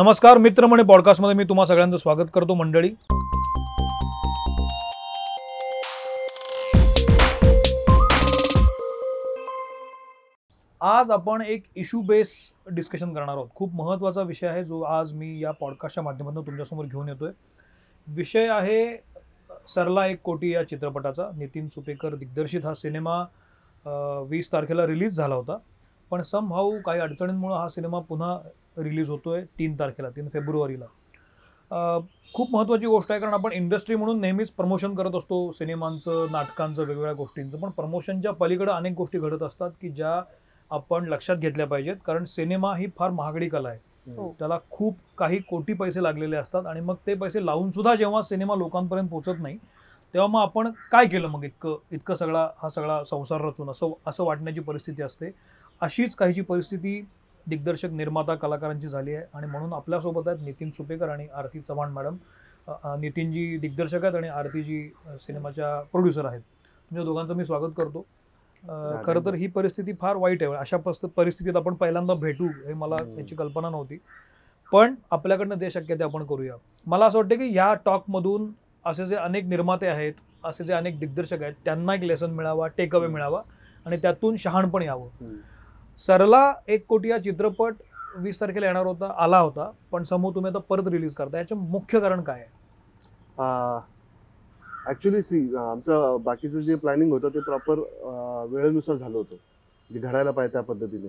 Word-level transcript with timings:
नमस्कार 0.00 0.38
मित्र 0.38 0.66
म्हणे 0.66 0.82
पॉडकास्टमध्ये 0.88 1.36
मी 1.36 1.44
तुम्हा 1.44 1.64
सगळ्यांचं 1.66 1.96
स्वागत 1.96 2.28
करतो 2.34 2.54
मंडळी. 2.54 2.90
आज 10.80 11.10
आपण 11.10 11.42
एक 11.46 11.64
इशू 11.76 12.00
बेस 12.00 12.32
डिस्कशन 12.70 13.12
करणार 13.14 13.36
आहोत. 13.36 13.48
खूप 13.54 13.74
महत्त्वाचा 13.74 14.22
विषय 14.22 14.46
आहे 14.48 14.64
जो 14.64 14.80
आज 14.80 15.12
मी 15.12 15.38
या 15.42 15.50
पॉडकास्टच्या 15.60 16.04
माध्यमातून 16.04 16.46
तुमच्यासमोर 16.46 16.84
घेऊन 16.84 17.08
येतोय. 17.08 17.32
विषय 18.06 18.48
आहे 18.48 18.96
सरला 19.74 20.06
एक 20.06 20.22
कोटी 20.24 20.54
या 20.54 20.62
चित्रपटाचा. 20.68 21.28
नितीन 21.38 21.68
सुपेकर 21.68 22.14
दिग्दर्शित 22.14 22.66
हा 22.66 22.74
सिनेमा 22.74 23.22
वीस 24.30 24.52
तारखेला 24.52 24.86
रिलीज 24.86 25.16
झाला 25.16 25.34
होता. 25.34 25.58
पण 26.10 26.22
सम 26.22 26.52
हाऊ 26.52 26.80
काही 26.86 27.00
अडचणींमुळे 27.00 27.54
हा 27.54 27.68
सिनेमा 27.68 27.98
पुन्हा 28.08 28.38
रिलीज 28.82 29.10
होतोय 29.10 29.44
तीन 29.58 29.78
तारखेला 29.78 30.10
तीन 30.10 30.28
फेब्रुवारीला. 30.28 30.84
अं, 31.70 32.00
खूप 32.34 32.48
महत्त्वाची 32.50 32.86
गोष्ट 32.86 33.12
आहे 33.12 33.20
कारण 33.20 33.32
आपण 33.32 33.52
इंडस्ट्री 33.52 33.96
म्हणून 33.96 34.20
नेहमीच 34.20 34.50
प्रमोशन 34.50 34.94
करत 34.94 35.14
असतो 35.14 35.52
सिनेमांचं 35.52 36.26
नाटकांचं 36.30 36.82
वेगवेगळ्या 36.82 37.12
गोष्टींचं. 37.12 37.58
पण 37.58 37.70
प्रमोशनच्या 37.70 38.32
पलीकडे 38.32 38.72
अनेक 38.72 38.92
गोष्टी 38.92 39.18
घडत 39.18 39.42
असतात 39.42 39.70
की 39.80 39.88
ज्या 39.88 40.22
आपण 40.70 41.04
लक्षात 41.04 41.36
घेतल्या 41.36 41.66
पाहिजेत 41.66 41.96
कारण 42.06 42.24
सिनेमा 42.24 42.76
ही 42.76 42.86
फार 42.98 43.10
महागडी 43.10 43.48
कला 43.48 43.68
आहे. 43.68 43.78
हो. 44.10 44.34
त्याला 44.38 44.58
खूप 44.70 44.96
काही 45.18 45.38
कोटी 45.38 45.72
पैसे 45.72 46.02
लागलेले 46.02 46.36
असतात 46.36 46.66
आणि 46.66 46.80
मग 46.80 46.94
ते 47.06 47.14
पैसे 47.14 47.46
लावून 47.46 47.70
सुद्धा 47.70 47.94
जेव्हा 47.94 48.22
सिनेमा 48.22 48.54
लोकांपर्यंत 48.54 49.08
पोहोचत 49.08 49.40
नाही 49.40 49.58
तेव्हा 50.14 50.26
मग 50.26 50.40
आपण 50.40 50.70
काय 50.92 51.06
केलं 51.06 51.28
मग 51.28 51.44
इतकं 51.44 51.76
इतकं 51.92 52.14
सगळा 52.14 52.48
हा 52.62 52.70
सगळा 52.70 53.04
संसार 53.04 53.40
रचून 53.40 53.70
असं 53.70 53.92
असं 54.06 54.24
वाटण्याची 54.24 54.60
परिस्थिती 54.60 55.02
असते. 55.02 55.30
अशीच 55.80 56.14
काहीची 56.14 56.42
परिस्थिती 56.42 57.06
दिग्दर्शक 57.46 57.88
निर्माता 57.88 58.34
कलाकारांची 58.34 58.88
झाली 58.88 59.14
आहे. 59.14 59.26
आणि 59.34 59.46
म्हणून 59.46 59.72
आपल्यासोबत 59.72 60.28
आहेत 60.28 60.38
नितीन 60.42 60.70
सुपेकर 60.70 61.08
आणि 61.08 61.26
आरती 61.34 61.60
चव्हाण 61.60 61.92
मॅडम. 61.92 62.16
नितीनजी 62.84 63.58
दिग्दर्शक 63.58 64.04
आहेत 64.04 64.14
आणि 64.14 64.28
आरतीजी 64.28 64.92
सिनेमाच्या 65.20 65.82
प्रोड्युसर 65.82 66.24
आहेत. 66.24 66.40
तुमच्या 66.40 67.04
दोघांचं 67.04 67.34
मी 67.34 67.44
स्वागत 67.44 67.72
करतो. 67.76 68.06
खरं 69.06 69.20
तर 69.26 69.34
ही 69.34 69.46
परिस्थिती 69.46 69.92
फार 70.00 70.16
वाईट 70.16 70.42
आहे. 70.42 70.54
अशा 70.54 70.76
पस्त- 70.76 71.08
परिस्थितीत 71.08 71.56
आपण 71.56 71.74
पहिल्यांदा 71.74 72.14
भेटू 72.14 72.44
हे 72.44 72.72
मला. 72.72 72.96
त्याची 73.16 73.34
कल्पना 73.34 73.70
नव्हती. 73.70 73.98
पण 74.72 74.94
आपल्याकडनं 75.10 75.54
जे 75.54 75.70
शक्य 75.70 75.94
ते 75.94 76.04
आपण 76.04 76.24
करूया. 76.24 76.54
मला 76.86 77.06
असं 77.06 77.18
वाटतं 77.18 77.36
की 77.36 77.56
या 77.56 77.74
टॉकमधून 77.74 78.52
असे 78.86 79.06
जे 79.06 79.16
अनेक 79.16 79.44
निर्माते 79.44 79.86
आहेत 79.86 80.12
असे 80.44 80.64
जे 80.64 80.72
अनेक 80.72 81.00
दिग्दर्शक 81.00 81.42
आहेत 81.42 81.54
त्यांना 81.64 81.94
एक 81.94 82.00
लेसन 82.00 82.30
मिळावा 82.30 82.68
टेक 82.68 82.96
अवे 82.96 83.06
मिळावा 83.06 83.42
आणि 83.84 83.96
त्यातून 83.96 84.36
शहाणपण 84.36 84.82
यावं. 84.82 85.24
सरला 86.00 86.52
एक 86.68 86.84
कोटी 86.88 87.10
हा 87.10 87.18
चित्रपट 87.24 87.74
वीस 88.22 88.40
तारखेला 88.40 88.66
येणार 88.66 88.86
होता 88.86 89.12
आला 89.24 89.38
होता 89.38 89.70
पण 89.92 90.02
समोर 90.04 90.34
तुम्ही 90.34 90.50
आता 90.50 90.58
परत 90.68 90.86
रिलीज 90.92 91.14
करता. 91.14 91.38
याचं 91.38 91.56
मुख्य 91.70 92.00
कारण 92.00 92.22
काय 92.22 92.40
आहे? 92.40 92.48
ऍक्च्युली 94.90 95.22
सी 95.22 95.40
आमचं 95.56 96.16
बाकीचं 96.24 96.60
जे 96.60 96.74
प्लॅनिंग 96.74 97.12
होतं 97.12 97.28
ते 97.34 97.40
प्रॉपर 97.40 97.78
वेळेनुसार 98.52 98.96
झालं 98.96 99.16
होतं. 99.16 99.36
जे 99.90 99.98
घडायला 99.98 100.30
पाहिजे 100.30 100.52
त्या 100.52 100.62
पद्धतीने. 100.62 101.08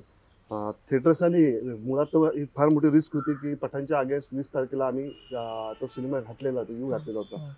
थिएटर्सनी 0.90 1.46
मुळात 1.86 2.06
तर 2.14 2.38
ही 2.38 2.46
फार 2.56 2.70
मोठी 2.70 2.90
रिस्क 2.92 3.16
होती 3.16 3.34
की 3.34 3.54
पठाणच्या 3.62 4.00
अगेन्स्ट 4.00 4.34
वीस 4.34 4.54
तारखेला 4.54 4.86
आम्ही 4.88 5.10
तो 5.82 5.88
सिनेमा 5.88 6.20
घातलेला 6.20 6.60
होता 6.60 6.74
यू 6.80 6.90
घातलेला 6.90 7.20
होता. 7.20 7.54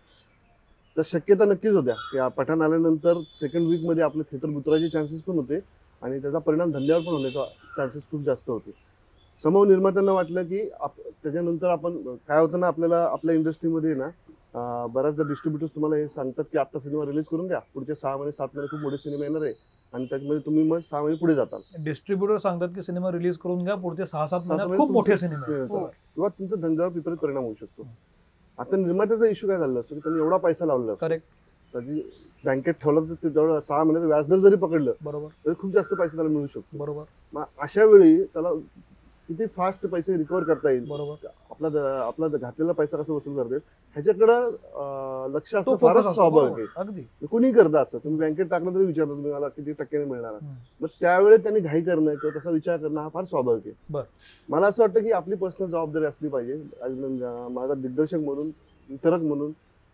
तर 0.98 1.02
शक्यता 1.06 1.46
नक्कीच 1.46 1.74
होत्या. 1.74 1.96
की 2.12 2.20
पठाण 2.38 2.62
आल्यानंतर 2.62 3.22
सेकंड 3.40 3.68
वीकमध्ये 3.68 4.04
आपले 4.04 4.24
थिएटर 4.32 4.50
गुतरायचे 4.50 4.90
चान्सेस 4.90 5.22
पण 5.24 5.38
होते. 5.38 5.60
आणि 6.04 6.20
त्याचा 6.22 6.40
परिणाम 6.40 6.72
धंद्यावर 6.72 7.04
पण 7.04 7.14
होण्याचा 7.14 7.46
चान्सेस 7.78 8.10
खूप 8.12 8.24
जास्त 8.24 8.50
होते. 8.50 8.72
समूह 9.44 9.66
निर्मात्यांना 9.68 10.12
वाटलं 10.12 10.44
की 10.44 10.60
आप 10.80 11.00
त्याच्यानंतर 11.24 11.68
आपण 11.68 11.98
काय 12.28 12.40
होतं 12.40 12.60
ना 12.60 12.68
आपल्याला 12.68 13.04
आपल्या 13.04 13.36
इंडस्ट्रीमध्ये 13.36 13.94
ना 13.96 14.10
बऱ्याचदा 14.94 15.24
डिस्ट्रीब्युटर्स 15.28 15.74
तुम्हाला 15.76 15.96
हे 15.96 16.08
सांगतात 16.08 16.44
की 16.52 16.58
आता 16.58 16.80
सिनेमा 16.80 17.06
रिलीज 17.06 17.26
करून 17.32 17.48
घ्या. 17.48 17.60
पुढचे 17.74 17.96
सहा 17.96 18.16
महिने 18.18 18.32
सात 18.32 18.48
महिने 18.56 18.68
खूप 18.72 18.80
मोठे 18.82 18.98
सिनेमा 18.98 19.24
येणार 19.26 19.44
आहे. 19.44 19.54
आणि 19.94 20.06
त्याच्यामध्ये 20.06 20.46
तुम्ही 20.46 20.64
मग 20.64 20.80
सहा 20.80 21.02
महिने 21.02 21.18
पुढे 21.20 21.36
जाता. 21.36 21.58
डिस्ट्रीब्युटर 21.84 22.38
सांगतात 22.38 22.70
की 22.76 22.82
सिनेमा 22.82 23.12
रिलीज 23.12 23.38
करून 23.38 23.64
घ्या 23.64 23.76
पुढचे 23.76 24.06
सहा 24.06 24.28
सात 24.28 24.48
महिने 24.50 24.78
खूप 24.78 24.92
मोठे 24.92 25.18
सिनेमे. 25.18 25.52
येतात. 25.54 25.88
किंवा 26.16 26.30
तुमच्या 26.30 26.58
धंद्यावर 26.60 26.94
विपरीत 26.94 27.18
परिणाम 27.18 27.44
होऊ 27.44 27.54
शकतो. 27.60 27.88
आता 28.58 28.76
निर्मात्याचा 28.76 29.28
इश्यू 29.28 29.50
काय 29.50 29.58
झाला? 29.58 29.80
असतो 29.80 29.96
की 29.96 30.00
त्यांनी 30.00 30.20
एवढा 30.20 30.38
पैसा 30.38 30.66
लावला 30.66 30.94
करेक्ट 30.94 31.26
त्याची 31.74 32.02
बँकेत 32.44 32.74
ठेवला 32.74 33.00
तर 33.00 33.14
ते 33.24 33.30
जवळ 33.30 33.60
सहा 33.60 33.84
महिन्याचं 33.84 34.08
व्याजदर 34.08 34.38
जरी 34.38 34.56
पकडलं 34.56 34.92
बरोबर. 35.04 35.28
तरी 35.46 35.54
खूप 35.60 35.72
जास्त 35.72 35.94
पैसे 35.94 36.16
त्याला 36.16 36.30
मिळू 36.30 36.48
शकतो. 36.48 36.78
बरोबर. 36.78 37.04
मग 37.34 37.44
अशा 37.58 37.86
वेळी 37.86 38.24
त्याला 38.24 38.50
किती 39.28 39.46
फास्ट 39.46 39.86
पैसे 39.88 40.18
रिकवर 40.18 40.44
करता 40.44 40.70
येईल? 40.70 40.86
बरोबर. 40.88 41.28
आपला 41.50 41.98
आपला 42.06 42.28
घातलेला 42.28 42.72
पैसा 42.72 42.98
कसा 42.98 43.14
वसूल 43.14 43.36
करता 43.36 43.50
येईल? 43.50 43.62
ह्याच्याकडं 43.96 44.50
अं, 44.50 45.28
लक्ष 45.34 45.56
असणं 45.56 45.76
फारच 45.76 46.14
स्वाभाविक 46.14 46.52
बरोबर. 46.54 46.62
आहे. 46.62 46.68
अगदी. 46.76 47.26
कुणी 47.28 47.52
करता 47.52 47.82
असं? 47.82 47.98
तुम्ही 47.98 48.20
बँकेत 48.20 48.46
टाकलं 48.46 48.76
तरी 48.76 48.86
विचारता 48.86 49.12
तुम्ही 49.12 49.32
मला 49.32 49.48
किती 49.48 49.72
टक्क्याने 49.72 50.06
मिळणार. 50.06 50.34
हम्म. 50.34 50.54
मग 50.82 50.88
त्यावेळी 51.00 51.38
त्यांनी 51.38 51.60
घाई 51.60 51.82
करणं 51.82 52.16
किंवा 52.16 52.40
तसा 52.40 52.50
विचार 52.50 52.78
करणं 52.78 53.02
हा 53.02 53.10
फार 53.10 53.26
स्वाभाविक 53.26 53.64
आहे. 53.66 53.76
बरं. 53.90 54.04
मला 54.50 54.68
असं 54.68 54.84
वाटतं 54.84 55.04
की 55.04 55.12
आपली 55.12 55.36
पर्सनल 55.36 55.68
जबाबदारी 55.68 56.06
असली 56.06 56.30
पाहिजे. 56.30 56.62
माझा 57.54 57.74
दिग्दर्शक 57.74 58.18
म्हणून 58.18 58.48
वितरक 58.90 59.22
म्हणून 59.22 59.52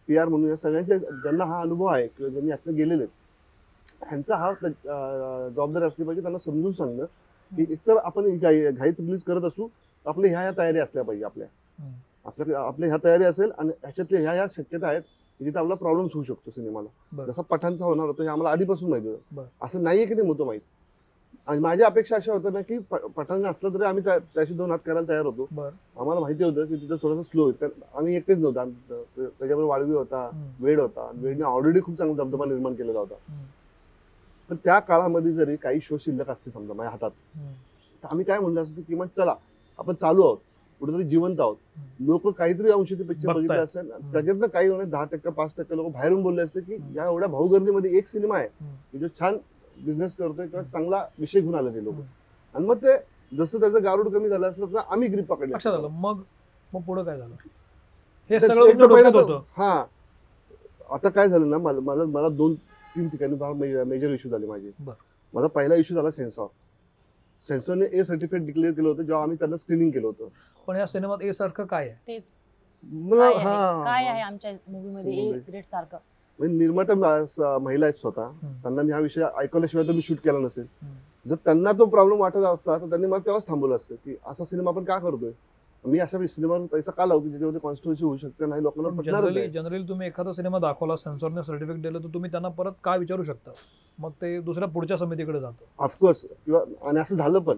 पी 0.09 0.18
आर 0.18 0.28
म्हणून 0.28 0.50
या 0.50 0.56
सगळ्यांच्या 0.58 0.97
ज्यांना 0.97 1.46
हा 1.46 1.59
अनुभव 1.62 1.86
आहे 1.86 2.08
किंवा 2.08 2.30
ज्यांनी 2.31 2.50
यातनं 2.50 2.75
गेलेले 2.75 3.03
आहेत, 3.03 4.08
ह्यांचा 4.09 4.36
हा 4.36 4.52
जबाबदारी 4.53 5.86
असली 5.86 6.06
पाहिजे 6.06 6.22
त्यांना 6.22 6.40
समजून 6.40 6.72
सांगणं 6.72 7.06
की 7.52 7.66
एकतर 7.74 7.97
आपण 8.03 8.38
घाई 8.38 8.72
घाईत 8.72 9.00
रिलीज 9.00 9.24
करत 9.24 9.44
असू 9.44 9.68
तर 9.68 10.09
आपल्या 10.09 10.31
ह्या 10.31 10.42
ह्या 10.42 10.52
तयारी 10.58 10.80
असल्या 10.80 11.03
पाहिजे 11.03 11.25
आपल्या. 11.25 11.47
आपल्या 12.25 12.59
आपल्या 12.62 12.90
ह्या 12.90 12.97
तयारी 13.03 13.24
असेल 13.24 13.52
आणि 13.58 13.70
ह्याच्यातल्या 13.84 14.22
ह्या 14.22 14.31
ह्या 14.31 14.46
शक्यता 14.56 14.88
आहेत 14.88 15.02
जिथे 15.40 15.59
आपला 15.59 15.75
प्रॉब्लेम्स 15.75 16.14
होऊ 16.14 16.24
शकतो 16.24 16.52
सिनेमाला. 16.52 17.26
जसा 17.26 17.41
पठाणचा 17.50 17.86
होणार 17.86 18.08
होतं 18.08 18.24
हे 18.24 18.30
आम्हाला 18.30 18.52
आधीपासून 18.52 18.90
माहिती 18.90 19.08
होतं. 19.09 19.44
असं 19.62 19.84
नाहीये 19.84 20.06
की 20.06 20.14
ते 20.14 20.28
होतं 20.28 20.46
माहीत 20.46 20.62
आणि 21.50 21.60
माझी 21.60 21.84
अपेक्षा 21.84 22.16
अशा 22.16 22.34
होत्या 22.34 22.52
ना 22.52 22.62
की 22.62 22.78
पठाण 23.16 23.46
असलं 23.46 23.74
तरी 23.74 23.84
आम्ही 23.84 24.04
त्या- 24.04 24.20
त्याशी 24.36 24.54
दोन 24.54 24.72
हात 24.72 24.80
करायला 24.86 25.08
तयार 25.08 25.26
होतो 25.26 25.48
आम्हाला 26.00 26.22
माहिती 26.22 26.44
होतं 26.44 26.66
की 26.66 26.76
तिथं 26.76 26.96
थोडंसं 27.02 27.24
स्लो 27.24 27.52
कारण 27.52 27.70
आम्ही 27.94 28.16
एकटेच 28.16 28.38
नव्हतो 28.38 29.04
त्याच्याबरोबर 29.16 29.64
वाळवी 29.64 29.94
होता. 29.94 30.30
वेड 30.59 30.80
होता 30.80 31.09
वेडने 31.14 31.44
ऑलरेडी 31.44 31.82
खूप 31.82 31.98
चांगला 31.98 32.24
दबदबा 32.24 32.46
निर्माण 32.46 32.74
केलेला 32.74 33.00
होता. 33.00 33.16
पण 34.50 34.56
त्या 34.56 34.80
काळामध्ये 34.80 35.32
जरी 35.32 35.56
काही 35.56 35.80
शो 35.82 35.98
शिल्लक 35.98 36.30
असते 36.30 36.52
समजा 36.52 36.74
माझ्या 36.74 36.92
हातात. 36.92 37.12
तर 38.04 38.08
आम्ही 38.12 38.26
काय 38.26 38.40
म्हणलं 38.40 38.64
असतं 38.64 38.82
किमान 38.82 39.08
चला 39.18 39.36
आपण 39.80 39.94
चालू 39.94 40.22
आहोत 40.24 40.38
कुठेतरी 40.80 41.04
जिवंत 41.04 41.40
आहोत. 41.40 41.56
लोक 42.00 42.28
काहीतरी 42.28 42.72
अंशी 42.72 42.96
ते 42.96 43.04
पिक्चर. 43.04 43.28
बघितले 43.34 43.58
असेल 43.64 43.90
त्याच्यातनं 44.14 44.48
काही 44.48 44.68
होणे 44.68 44.86
दहा 44.86 45.04
टक्के 45.04 45.30
पाच 45.30 45.54
टक्के 45.58 45.78
लोक 45.78 45.92
बाहेरून 45.94 46.22
बोलले 46.24 46.42
असते 46.42 46.62
की. 46.62 46.74
या 46.96 47.06
एवढ्या 47.06 47.30
भाऊगर्दीमध्ये 47.30 47.98
एक 47.98 48.08
सिनेमा 48.08 48.38
आहे. 48.38 48.48
की 48.92 48.98
जो 48.98 49.08
छान 49.20 49.38
बिझनेस 49.85 50.16
करतोय 50.16 50.47
किंवा 50.47 50.63
चांगला 50.63 51.06
विषय 51.19 51.41
घेऊन 51.41 51.56
आले 51.56 51.69
ते 51.69 51.84
लोक. 51.84 51.95
आणि 52.56 52.66
मग 52.66 52.78
ते 52.78 52.97
जसं 53.38 53.59
त्याचं 53.59 53.84
गारूड 53.84 54.07
कमी 54.13 54.29
झालं 54.29 54.50
असलं 54.50 54.66
तर 54.66 54.78
आम्ही 54.90 55.07
ग्रीप 55.07 55.25
पकडले 55.25 55.53
लक्षात 55.53 55.73
आलं? 55.73 55.88
मग 55.88 56.22
मग 56.73 56.81
पुढे 56.81 57.03
काय 57.03 57.17
झालं? 57.17 57.34
हे 57.34 58.29
त्याचं 58.29 58.47
सगळं 58.47 58.66
एक 58.66 58.73
तर 58.73 58.79
तुमच्या 58.79 58.88
डोक्यात 58.88 59.13
पहिलं 59.13 59.34
होतं. 59.34 59.45
तर- 59.45 59.62
हा. 59.62 59.85
आता 60.90 61.09
काय 61.09 61.29
झालं 61.29 61.50
ना 61.50 61.57
मला 61.57 61.79
मला 61.79 62.03
मला 62.03 62.29
दोन 62.29 62.56
तीन 62.95 63.09
ठिकाणी 63.09 63.35
फार 63.35 63.53
मेजर 63.84 64.13
इश्यू 64.13 64.31
झाले 64.31 64.47
माझे. 64.47 64.72
बरं. 64.79 64.95
माझा 65.34 65.47
पहिला 65.47 65.75
इश्यू 65.75 65.97
झाला 65.97 66.11
सेन्सॉर 66.11 66.47
सेन्सॉरने 67.47 67.85
ए 67.85 68.03
सर्टिफिकेट 68.03 68.46
डिक्लेअर 68.46 68.73
केलं 68.73 68.88
होतं 68.90 69.03
जेव्हा 69.03 69.23
आम्ही 69.23 69.38
त्यांना 69.40 69.57
स्क्रीनिंग 69.57 69.91
केलं 69.91 70.07
होतं. 70.07 70.28
पण 70.67 70.75
या 70.75 70.88
सिनेमात 70.88 71.17
ए 71.22 71.34
सारखं 71.34 71.66
काय 71.66 71.88
आहे? 71.88 71.96
तेच. 72.07 72.23
मला 72.84 73.22
काय 73.22 73.34
आहे? 73.34 73.44
हा. 73.44 73.84
काय 73.84 74.06
आहे 74.07 74.22
आमच्या 74.22 74.51
मूवी 74.67 74.96
मध्ये? 74.96 75.29
ए. 75.29 75.31
ग्रेड 75.31 75.63
सारखं. 75.63 75.97
म्हणजे 76.40 76.58
निर्माता 76.58 77.58
महिला 77.60 77.86
आहेत 77.86 78.00
स्वतः. 78.00 78.30
त्यांना 78.62 78.82
मी 78.82 78.92
हा 78.92 79.00
विषय 79.00 79.26
ऐकवल्याशिवाय 79.38 79.88
तर 79.88 79.94
मी 79.94 80.02
शूट 80.02 80.18
केला 80.24 80.40
नसेल. 80.40 80.66
जर 81.26 81.36
त्यांना 81.46 81.72
तो 81.80 81.86
प्रॉब्लेम 81.86 82.20
वाटत 82.20 82.46
असता 82.46 82.78
तर 82.78 82.90
त्यांनी 82.90 83.08
मला 83.08 83.26
तेव्हाच 83.26 83.48
थांबवलं 83.48 83.76
असतं 83.76 83.96
की 83.96 84.16
असा 84.28 84.46
सिनेमा 84.46 84.72
आपण 84.72 84.84
का 84.84 84.98
करतोय? 85.00 85.32
मी 85.84 86.00
अशा 86.00 86.18
सिनेमावर 86.20 86.66
पैसा 86.72 86.92
का 86.92 87.06
लावतो 87.06 87.28
ज्याच्यामध्ये 87.28 87.59
कॉन्स्टिट्युन्सी 87.64 88.06
होऊ 88.06 88.16
शकते 88.18 88.46
नाही 88.46 88.64
लोकांना 88.64 89.02
जनरली 89.06 89.47
जनरली 89.50 89.88
तुम्ही 89.90 90.08
एखादा 90.08 90.32
सिनेमा 90.34 90.59
दाखवला 90.59 90.96
सेन्सॉरने 90.97 91.44
सर्टिफिकेट 91.44 91.82
दिलं 91.82 92.00
तर 92.00 92.14
तुम्ही 92.14 92.32
त्यांना 92.32 92.50
परत 92.58 92.72
काय 92.84 92.97
विचारू 93.00 93.24
शकता? 93.24 93.52
मग 93.97 94.12
ते 94.22 94.40
दुसऱ्या 94.42 94.68
पुढच्या 94.70 94.97
समितीकडे 94.97 95.40
जातं. 95.40 95.66
ऑफकोर्स 95.80 96.22
किंवा 96.46 96.62
आणि 96.90 97.00
असं 97.00 97.16
झालं 97.16 97.40
पण. 97.40 97.58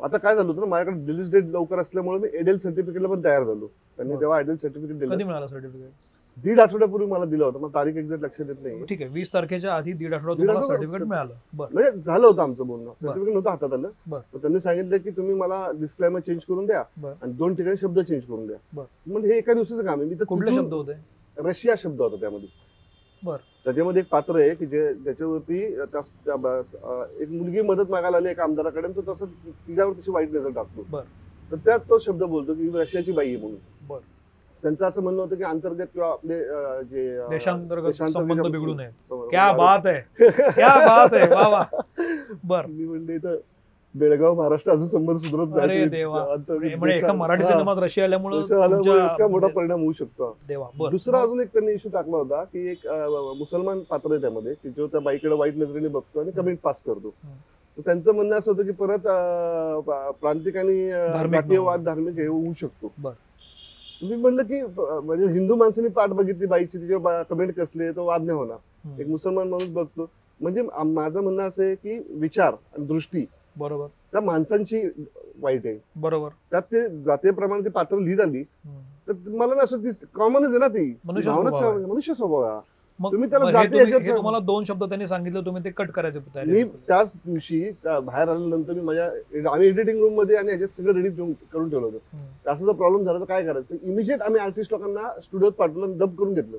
आता 0.00 0.16
काय 0.16 0.34
झालं 0.36 0.48
होतं 0.48 0.60
ना 0.60 0.66
माझ्याकडे 0.66 1.12
रिलीज 1.12 1.30
डेट 1.32 1.44
लवकर 1.44 1.78
असल्यामुळे 1.78 2.18
मी 2.18 2.28
एडेल 2.38 2.58
सर्टिफिकेटला 2.58 3.08
पण 3.08 3.24
तयार 3.24 3.44
झालो. 3.44 3.66
त्यांनी. 3.96 4.20
तेव्हा 4.20 4.40
एडेल 4.40 4.56
सर्टिफिकेट 4.56 4.98
दिलं. 4.98 5.14
कधी 5.14 5.24
मिळालं 5.24 5.46
सर्टिफिकेट 5.46 5.90
दीड 6.36 6.60
आठवड्यापूर्वी 6.60 7.06
मला 7.06 7.24
दिलं 7.24 7.44
होतं 7.44 7.58
मला 7.60 7.74
तारीख 7.74 7.96
एक्झॅक्ट 7.96 8.22
लक्षात 8.24 8.46
येत 8.48 8.62
नाही 8.62 8.84
ठीक 8.84 9.02
आहे 9.02 9.10
वीस 9.10 9.32
तारखेच्या 9.32 9.74
आधी 9.74 9.92
दीड 9.92 10.14
आठवडा 10.14 10.32
दीड 10.32 10.40
तुम्हाला 10.40 10.58
आठवडा 10.58 10.74
सर्टिफिकेट 10.74 11.08
मिळालं 11.08 11.34
बरं 11.52 11.68
म्हणजे 11.74 11.90
झालं 12.00 12.26
होतं 12.26 12.42
आमचं 12.42 12.66
बोलणं. 12.66 12.90
सर्टिफिकेट 12.92 13.32
नव्हतं 13.34 13.50
हातात 13.50 13.72
आलं 13.72 13.88
बरं. 14.06 14.38
त्यांनी 14.38 14.60
सांगितलं 14.60 14.96
की 14.98 15.10
तुम्ही 15.10 15.34
मला 15.34 15.66
डिस्क्लायमर 15.80 16.20
चेंज 16.20 16.40
करून 16.48 16.66
द्या 16.66 16.82
बरं. 16.96 17.14
आणि 17.22 17.32
दोन 17.32 17.54
ठिकाणी 17.54 17.76
शब्द 17.76 17.98
चेंज 18.00 18.22
करून 18.24 18.46
द्या. 18.46 18.82
म्हणजे 19.06 19.28
हे 19.28 19.36
एका 19.38 19.54
दिवसाचं 19.54 19.84
काम 19.84 20.00
आहे 20.00 20.08
मी 20.08 20.14
तर 20.14 20.24
कुठले 20.24 20.50
तिथून- 20.50 20.62
शब्द 20.62 20.74
होते 20.74 20.92
रशिया 21.36 21.74
शब्द 21.78 22.00
होता 22.00 22.16
त्यामध्ये 22.16 22.48
बर. 23.22 23.36
त्याच्यामध्ये 23.64 24.02
एक 24.02 24.08
पात्र 24.10 24.38
आहे 24.40 24.54
की 24.54 24.66
जे 24.66 24.92
ज्याच्यावरती 24.94 25.60
त्या- 25.76 26.02
त्या 26.24 26.36
ब- 26.36 26.46
अं, 26.46 27.04
एक 27.20 27.30
मुलगी 27.30 27.60
मदत 27.60 27.90
मागायला 27.90 28.16
आली 28.16 28.28
एका 28.28 28.42
आमदाराकडे 28.42 28.86
आणि 28.86 28.96
तो 28.96 29.12
तसं 29.12 29.26
तिच्यावर 29.68 29.92
तशी 29.92 30.10
वाईट 30.10 30.32
नजर 30.32 30.50
टाकतो 30.50 30.84
बर. 30.90 31.02
तर 31.50 31.56
त्यात 31.56 31.80
तो 31.90 31.98
शब्द 31.98 32.22
बोलतो 32.24 32.54
की 32.54 32.70
रशियाची 32.74 33.12
बाई 33.12 33.26
आहे 33.28 33.36
म्हणून. 33.36 33.58
त्यांचं 34.62 34.86
असं 34.86 35.02
म्हणणं 35.02 35.22
होतं 35.22 35.36
की 35.36 35.42
अंतर्गत 35.42 35.86
किंवा 35.94 36.08
आपले 36.08 36.34
अं, 36.34 36.82
जे 36.82 37.16
अं, 37.16 37.28
देशांतर्गत 37.30 37.92
संबंध 37.92 38.40
बिघडू 38.42 38.74
नये 38.74 38.88
क्या 39.30 39.52
बात 39.52 39.86
आहे. 39.86 40.00
क्या 40.50 40.74
बात 40.86 41.14
आहे. 41.14 41.28
वा 41.28 41.48
वा. 41.48 41.62
बर. 42.44 42.66
मी 42.66 42.84
म्हणले 42.84 43.14
इथं 43.14 43.36
बेळगाव 43.94 44.34
महाराष्ट्र 44.34 44.72
अजून 44.72 44.86
संबंध 44.88 45.16
सुधरत 45.16 45.58
अरे 45.58 45.66
नाही 45.66 45.88
देवा. 45.88 46.20
अंतर्गत 46.32 46.76
म्हणजे 46.78 46.96
एका 46.96 47.12
मराठी 47.12 47.42
हा. 47.44 47.50
सिनेमात 47.50 47.76
रशिया 47.76 48.04
आल्यामुळे 48.04 48.38
इतका 48.38 49.26
मोठा 49.28 49.46
परिणाम 49.46 49.80
होऊ 49.80 49.92
शकतो. 49.92 50.36
देवा. 50.48 50.66
बर. 50.78 50.90
दुसरा 50.90 51.20
अजून 51.20 51.40
एक 51.40 51.48
त्यांनी 51.48 51.72
इश्यू 51.72 51.90
टाकला 51.92 52.16
होता 52.16 52.42
की 52.44 52.66
एक 52.70 52.86
अं, 52.86 53.34
मुसलमान 53.38 53.80
पात्र 53.80 54.10
आहे 54.12 54.20
त्यामध्ये 54.20 54.54
की 54.54 54.70
जो 54.70 54.86
त्या 54.86 55.00
बाईकडे 55.00 55.34
वाईट 55.34 55.56
नजरेने 55.56 55.88
बघतो 55.88 56.20
आणि 56.20 56.30
कमेंट 56.30 56.58
पास 56.62 56.82
करतो. 56.86 57.08
हम्म. 57.24 57.34
तर 57.76 57.82
त्यांचं 57.84 58.14
म्हणणं 58.14 58.38
असं 58.38 58.50
होतं 58.52 58.62
की 58.62 58.70
परत 58.70 59.06
अं, 59.06 59.80
प्रांतिक 60.20 60.56
आणि 60.56 60.90
अं, 60.90 61.12
धार्मिक 61.12 61.40
जातीयवाद. 61.40 61.84
धार्मिक 61.84 62.14
हे 62.14 62.26
होऊ 62.26 62.52
शकतो. 62.60 62.92
बर. 62.98 63.10
मी 64.02 64.16
म्हणलं 64.16 64.42
की 64.42 64.60
म्हणजे 64.62 65.26
हिंदू 65.32 65.54
माणसाने 65.56 65.88
पाठ 65.88 66.10
बघितली 66.10 66.46
बाईची 66.46 66.78
तिच्या 66.78 67.22
कमेंट 67.22 67.54
कसले 67.54 67.90
तो 67.92 68.04
वाद 68.04 68.22
नाही 68.22 68.38
होणार. 68.38 69.00
एक 69.00 69.08
मुसलमान 69.08 69.48
माणूस 69.48 69.68
बघतो 69.68 70.10
म्हणजे 70.40 70.62
माझं 70.84 71.20
म्हणणं 71.20 71.42
असं 71.42 71.62
आहे 71.62 71.74
की 71.74 71.98
विचार 72.10 72.52
आणि 72.52 72.86
दृष्टी 72.86 73.24
बरोबर 73.56 73.86
त्या 74.12 74.20
माणसांची 74.20 74.82
वाईट 75.40 75.66
आहे 75.66 75.78
बरोबर 75.96 76.28
त्यात 76.50 76.62
ते 76.62 76.88
जातीयप्रमाणे 77.02 77.64
ती 77.64 77.68
पात्र 77.68 77.98
लिहित 77.98 78.20
आली. 78.20 78.42
तर 79.08 79.12
मला 79.28 79.54
ना 79.54 79.62
असं 79.62 79.88
कॉमनच 80.14 80.48
आहे 80.48 80.58
ना 80.58 80.68
ती 80.68 80.84
मनुष्य 81.04 81.30
भावनाच 81.30 81.52
स्वभाव 81.52 81.70
आहे. 81.70 81.78
काय- 81.78 81.90
मनुष्य 81.90 82.14
स्वभाव 82.14 82.42
आहे. 82.42 82.60
मग 83.02 83.12
तुम्ही 83.12 83.28
त्याला 83.30 83.44
मग 83.44 83.50
हे 83.50 83.54
जाती 83.54 83.68
तुम्ही- 83.82 84.00
हे 84.02 84.16
तुम्हाला 84.16 84.38
दोन 84.40 84.64
शब्द 84.64 84.82
त्यांनी 84.84 85.06
सांगितलं 85.08 85.44
तुम्ही 85.46 85.62
ते 85.64 85.70
कट 85.72 85.90
करायचे 85.90 86.18
मी. 86.44 86.62
त्याच 86.88 87.12
दिवशी 87.16 87.60
त्या 87.74 87.98
बाहेर 88.00 88.28
आल्यानंतर 88.28 88.72
मी 88.72 88.80
माझ्या 88.80 89.06
आम्ही 89.52 89.68
एडिटिंग 89.68 89.98
रूममध्ये 90.00 90.36
आणि 90.36 90.48
ह्याच्यात 90.48 90.76
सगळं 90.76 90.94
रेडी 90.94 91.10
करून 91.52 91.68
ठेवलं 91.70 91.86
होतं 91.86 91.98
हम्म. 92.12 92.50
असं 92.52 92.64
जर 92.66 92.72
प्रॉब्लेम 92.72 93.04
झाला 93.04 93.18
तर 93.18 93.24
काय 93.24 93.44
करायचं 93.44 93.76
इमिजिएट 93.82 94.22
आम्ही 94.22 94.40
आर्टिस्ट 94.40 94.72
लोकांना 94.72 95.08
स्टुडिओत 95.20 95.52
पाठवलं 95.52 95.96
डब 95.98 96.14
करून 96.16 96.34
घेतलं 96.34 96.56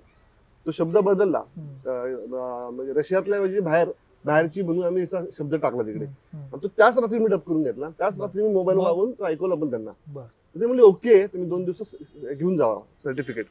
तो 0.65 0.71
शब्द 0.71 0.97
बदलला 0.99 1.37
हम्म. 1.37 1.89
अं, 1.89 2.69
म्हणजे 2.73 2.93
रशियातल्या 2.93 3.39
ऐवजी 3.39 3.59
बाहेर 3.61 3.89
बाहेरची 4.25 4.61
म्हणून 4.61 4.83
आम्ही 4.83 5.03
असा 5.03 5.19
शब्द 5.37 5.55
टाकला 5.55 5.83
तिकडे 5.83 6.05
हम्म. 6.05 6.43
आणि 6.43 6.63
तो 6.63 6.67
त्याच 6.67 6.97
रात्री 6.97 7.19
मी 7.19 7.27
डब 7.27 7.39
करून 7.39 7.63
घेतला 7.63 7.89
त्याच 7.89 8.15
बरं. 8.15 8.25
रात्री 8.25 8.43
मी 8.43 8.53
मोबाईल 8.53 8.77
मग? 8.77 8.83
मागून 8.83 9.11
तो 9.11 9.25
ऐकवलं 9.25 9.55
पण 9.55 9.69
त्यांना 9.69 9.91
बरं. 10.07 10.25
तर 10.55 10.59
ते 10.59 10.65
म्हणले 10.65 10.81
ओके 10.83 11.25
तुम्ही 11.27 11.47
दोन 11.49 11.63
दिवस 11.63 11.95
घेऊन 12.31 12.55
जावा 12.57 12.79
सर्टिफिकेट 13.03 13.45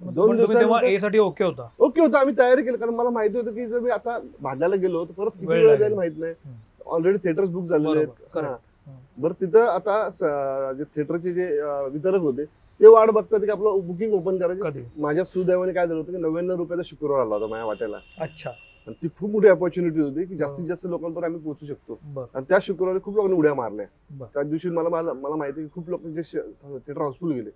दोन 0.00 0.14
तेव्हा 0.14 0.36
दिवसानंतर- 0.36 1.18
ओके 1.18 1.44
होता. 1.44 1.68
ओके 1.78 2.00
होतं. 2.00 2.18
आम्ही 2.18 2.34
तयारी 2.38 2.62
केली. 2.62 2.76
कारण 2.76 2.94
मला 2.94 3.10
माहिती 3.10 3.38
होतं 3.38 3.54
की 3.54 3.66
जर 3.66 3.78
मी 3.78 3.90
आता 3.90 4.18
भांडायला 4.40 4.76
गेलो 4.76 5.04
तर 5.04 5.12
परत 5.12 5.30
किती 5.30 5.46
वेळ 5.46 5.56
वेळ 5.58 5.66
लागेल. 5.66 5.80
जाईल 5.80 5.94
माहीत 5.94 6.12
नाही. 6.18 6.32
हम्म. 6.44 6.56
ऑलरेडी 6.86 7.18
थिएटर्स 7.18 7.48
बुक 7.50 7.64
झालेले 7.64 7.88
बरोबर, 7.88 7.98
आहेत 7.98 8.08
correct. 8.08 8.48
हा. 8.48 8.56
हम्म. 8.86 9.22
बरं 9.22 9.32
तिथं 9.40 9.66
आता 9.66 10.10
स- 10.10 10.78
जे 10.78 10.84
थिएटरचे 10.84 11.32
जे 11.32 11.58
अं, 11.58 11.88
वितरक 11.90 12.20
होते 12.20 12.44
ते 12.80 12.86
वाट 12.86 13.10
बघतात 13.10 13.40
की 13.40 13.50
आपलं 13.50 13.86
बुकिंग 13.86 14.12
ओपन 14.12 14.38
करायचे. 14.38 14.62
कधी? 14.62 14.80
माझ्या 14.98 15.24
सुदैवाने 15.24 15.72
काय 15.72 15.86
झालं 15.86 15.98
होतं 15.98 16.12
की 16.12 16.18
नव्याण्णव 16.18 16.56
रुपयाचा 16.56 16.82
शुक्रवार 16.84 17.20
आला 17.20 17.34
होता 17.34 17.46
माझ्या 17.46 17.64
वाट्याला. 17.64 17.96
अच्छा. 18.20 18.50
आणि 18.86 18.94
ती 19.02 19.08
खूप 19.18 19.30
मोठी 19.30 19.48
अपॉर्च्युनिटी 19.48 20.00
होती 20.00 20.24
की 20.24 20.36
जास्तीत 20.36 20.66
जास्त 20.66 20.86
लोकांपर्यंत 20.86 21.24
आम्ही 21.24 21.40
पोहोचू 21.40 21.66
शकतो. 21.66 21.98
बर. 22.04 22.24
आणि 22.34 22.44
त्या 22.48 22.58
शुक्रवारी 22.62 22.98
खूप 23.04 23.14
लोकांनी 23.14 23.36
उड्या 23.36 23.54
मारल्या. 23.54 23.86
बर. 24.10 24.26
त्या 24.34 24.42
दिवशी 24.42 24.68
मला 24.68 24.88
मला 24.88 25.12
मला 25.12 25.36
माहिती 25.36 25.60
आहे 25.60 25.68
की 25.68 25.74
खूप 25.74 25.90
लोक 25.90 26.00
जे 26.02 26.38
थिएटर 26.78 27.00
हाऊसफुल 27.00 27.32
गेले. 27.32 27.50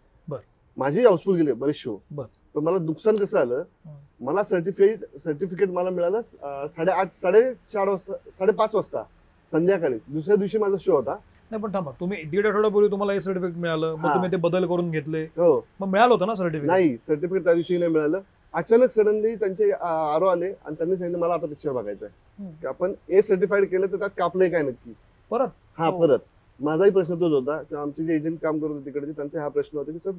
माझेही 0.76 1.04
हाऊसफुल 1.06 1.36
गेले 1.36 1.52
बरेच 1.52 1.76
शो 1.76 1.98
बर. 2.10 2.24
पण 2.54 2.62
मला 2.64 2.78
नुकसान 2.78 3.16
कसं 3.16 3.38
आलं 3.38 3.62
मला 4.20 4.42
सर्टिफिकेट 4.44 5.04
सर्टिफिकेट 5.24 5.70
मला 5.70 5.90
मिळालं 5.90 6.20
साडेआठ 6.68 7.08
साडेचार 7.22 7.88
वाजता 7.88 8.12
साडेपाच 8.38 8.74
वाजता 8.74 9.02
संध्याकाळी. 9.52 9.98
दुसऱ्या 10.08 10.36
दिवशी 10.36 10.58
माझा 10.58 10.76
शो 10.80 10.92
होता. 10.92 11.16
नाही 11.50 11.62
पण 11.62 11.72
थांबा. 11.72 11.90
तुम्ही 12.00 12.22
दीड 12.24 12.46
आठवड्यापूर्वी 12.46 12.90
तुम्हाला 12.90 13.12
हे 13.12 13.20
सर्टिफिकेट 13.20 13.56
मिळालं. 13.56 13.94
मग 13.94 14.06
हा. 14.06 14.14
तुम्ही 14.14 14.30
ते 14.32 14.36
बदल 14.38 14.66
करून 14.66 14.90
घेतले. 14.90 15.22
हो. 15.36 15.64
मग 15.80 15.88
मिळालं 15.88 16.12
होतं 16.14 16.26
ना 16.26 16.34
सर्टिफिकेट 16.34 16.70
नाही 16.70 16.96
सर्टिफिकेट 17.08 17.44
त्या 17.44 17.54
दिवशी 17.54 17.78
नाही 17.78 17.92
मिळालं. 17.92 18.20
अचानक 18.54 18.90
सडनली 18.90 19.34
त्यांचे 19.36 19.70
आरो 19.72 20.26
आले 20.26 20.46
आणि 20.46 20.74
त्यांनी 20.74 20.96
सांगितलं 20.96 21.18
मला 21.18 21.34
आता 21.34 21.46
पिक्चर 21.46 21.72
बघायचा 21.72 22.06
आहे. 22.06 22.66
आपण 22.66 22.92
ए 23.08 23.22
सर्टिफाईड 23.22 23.68
केलं 23.70 23.86
तर 23.92 23.98
त्यात 23.98 24.10
कापलंय 24.18 24.48
काय 24.48 24.62
नक्की? 24.62 24.92
परत? 25.30 25.48
हा 25.78 25.86
हो. 25.86 26.00
परत. 26.00 26.18
माझाही 26.60 26.90
प्रश्न 26.90 27.14
तोच 27.20 27.32
होता. 27.32 27.60
की 27.62 27.76
आमचे 27.76 28.04
जे 28.04 28.14
एजंट 28.16 28.38
काम 28.42 28.58
करत 28.58 28.70
होते 28.70 28.84
तिकडचे 28.84 29.12
त्यांचा 29.12 29.42
हा 29.42 29.48
प्रश्न 29.48 29.78
होता 29.78 29.92
की 29.92 29.98
सर 29.98 30.10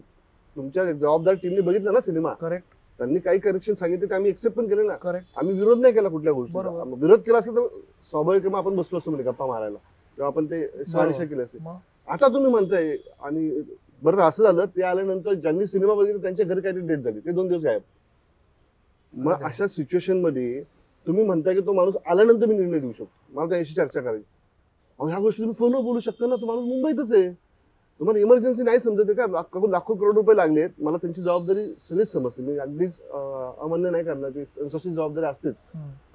तुमच्या 0.56 0.92
जबाबदार 0.92 1.34
टीमने 1.34 1.62
बघितला 1.62 1.92
ना 1.92 2.02
सिनेमा? 2.02 2.34
करेक्ट 2.34 2.66
त्यांनी 3.00 3.20
काही 3.20 3.40
करेक्शन 3.40 3.74
सांगितले 3.74 4.06
ते 4.06 4.14
आम्ही 4.16 4.30
एक्सेप्ट 4.32 4.58
पण 4.58 4.68
केले 4.68 4.84
ना. 4.84 4.96
करेक्ट 4.96 5.38
आम्ही 5.38 5.54
विरोध 5.56 5.80
नाही 5.80 5.94
केला 5.94 6.10
कुठल्या 6.10 6.34
बरोबर. 6.34 6.84
गोष्टी 6.84 7.02
विरोध 7.02 7.20
केला 7.20 7.38
असेल 7.38 7.56
तर 7.56 7.68
स्वाभाविक 8.12 8.46
मग 8.48 8.58
आपण 8.58 8.76
बसलो 8.76 8.98
असतो 8.98 9.12
म्हणजे 9.12 9.30
गप्पा 9.30 9.46
मारायला. 9.46 9.78
किंवा 10.18 10.28
आपण 10.28 10.46
ते 10.46 10.68
शहानिशा 10.88 11.24
केले 11.26 11.44
असेल. 11.44 11.62
मग? 11.64 11.76
आता 12.08 12.28
तुम्ही 12.28 12.52
म्हणताय 12.52 12.96
आणि 13.22 13.62
बरं 14.02 14.22
असं 14.22 14.44
झालं 14.44 14.66
ते 14.66 14.84
आल्यानंतर 14.84 15.34
ज्यांनी 15.34 15.68
सिनेमा 15.68 15.94
बघितला 15.94 16.22
त्यांच्या 16.22 16.46
घरी 16.46 16.62
काहीतरी 16.62 16.88
डेथ 16.88 16.98
झाली. 16.98 17.20
ते 17.20 17.32
दोन 17.32 17.48
दिवस 17.48 17.64
गायब. 17.64 17.82
मग 19.14 19.34
अरे. 19.34 19.44
अशा 19.44 19.68
सिच्युएशनमध्ये 19.68 20.64
तुम्ही 21.08 21.24
म्हणताय 21.24 21.54
की 21.54 21.62
तो 21.62 21.74
माणूस 21.74 21.96
आल्यानंतर 22.06 22.46
मी 22.46 22.56
निर्णय 22.56 22.80
देऊ 22.80 22.92
शकतो. 22.92 23.12
मला 23.32 23.50
त्याशी 23.50 23.74
चर्चा 23.74 24.02
करायची. 24.02 24.24
अहो 25.00 25.08
ह्या 25.08 25.20
गोष्टी 25.20 25.42
तुम्ही 25.42 25.56
फोनवर 25.60 25.82
बोलू 25.82 26.00
शकता 26.00 26.28
ना. 26.28 26.36
तो 26.36 26.46
माणूस 26.46 26.64
मुंबईतच 26.64 27.14
आहे. 27.14 27.30
तुम्हाला 28.00 28.19
इमर्जन्सी 28.19 28.63
नाही 28.63 28.80
समजत 28.80 29.12
का? 29.18 29.25
लाखो 29.69 29.94
करोड 29.95 30.16
रुपये 30.16 30.36
लागलेत 30.36 30.69
मला 30.81 30.98
त्यांची 30.98 31.22
जबाबदारी 31.22 31.66
सगळीच 31.90 32.12
समजते. 32.12 32.42
मी 32.44 32.57
अगदीच 32.57 33.00
अमान्य 33.62 33.90
नाही 33.90 34.04
करणार. 34.04 34.30
की 34.30 34.44
संस्थेची 34.45 34.90
जबाबदारी 34.90 35.25
असतेच. 35.25 35.56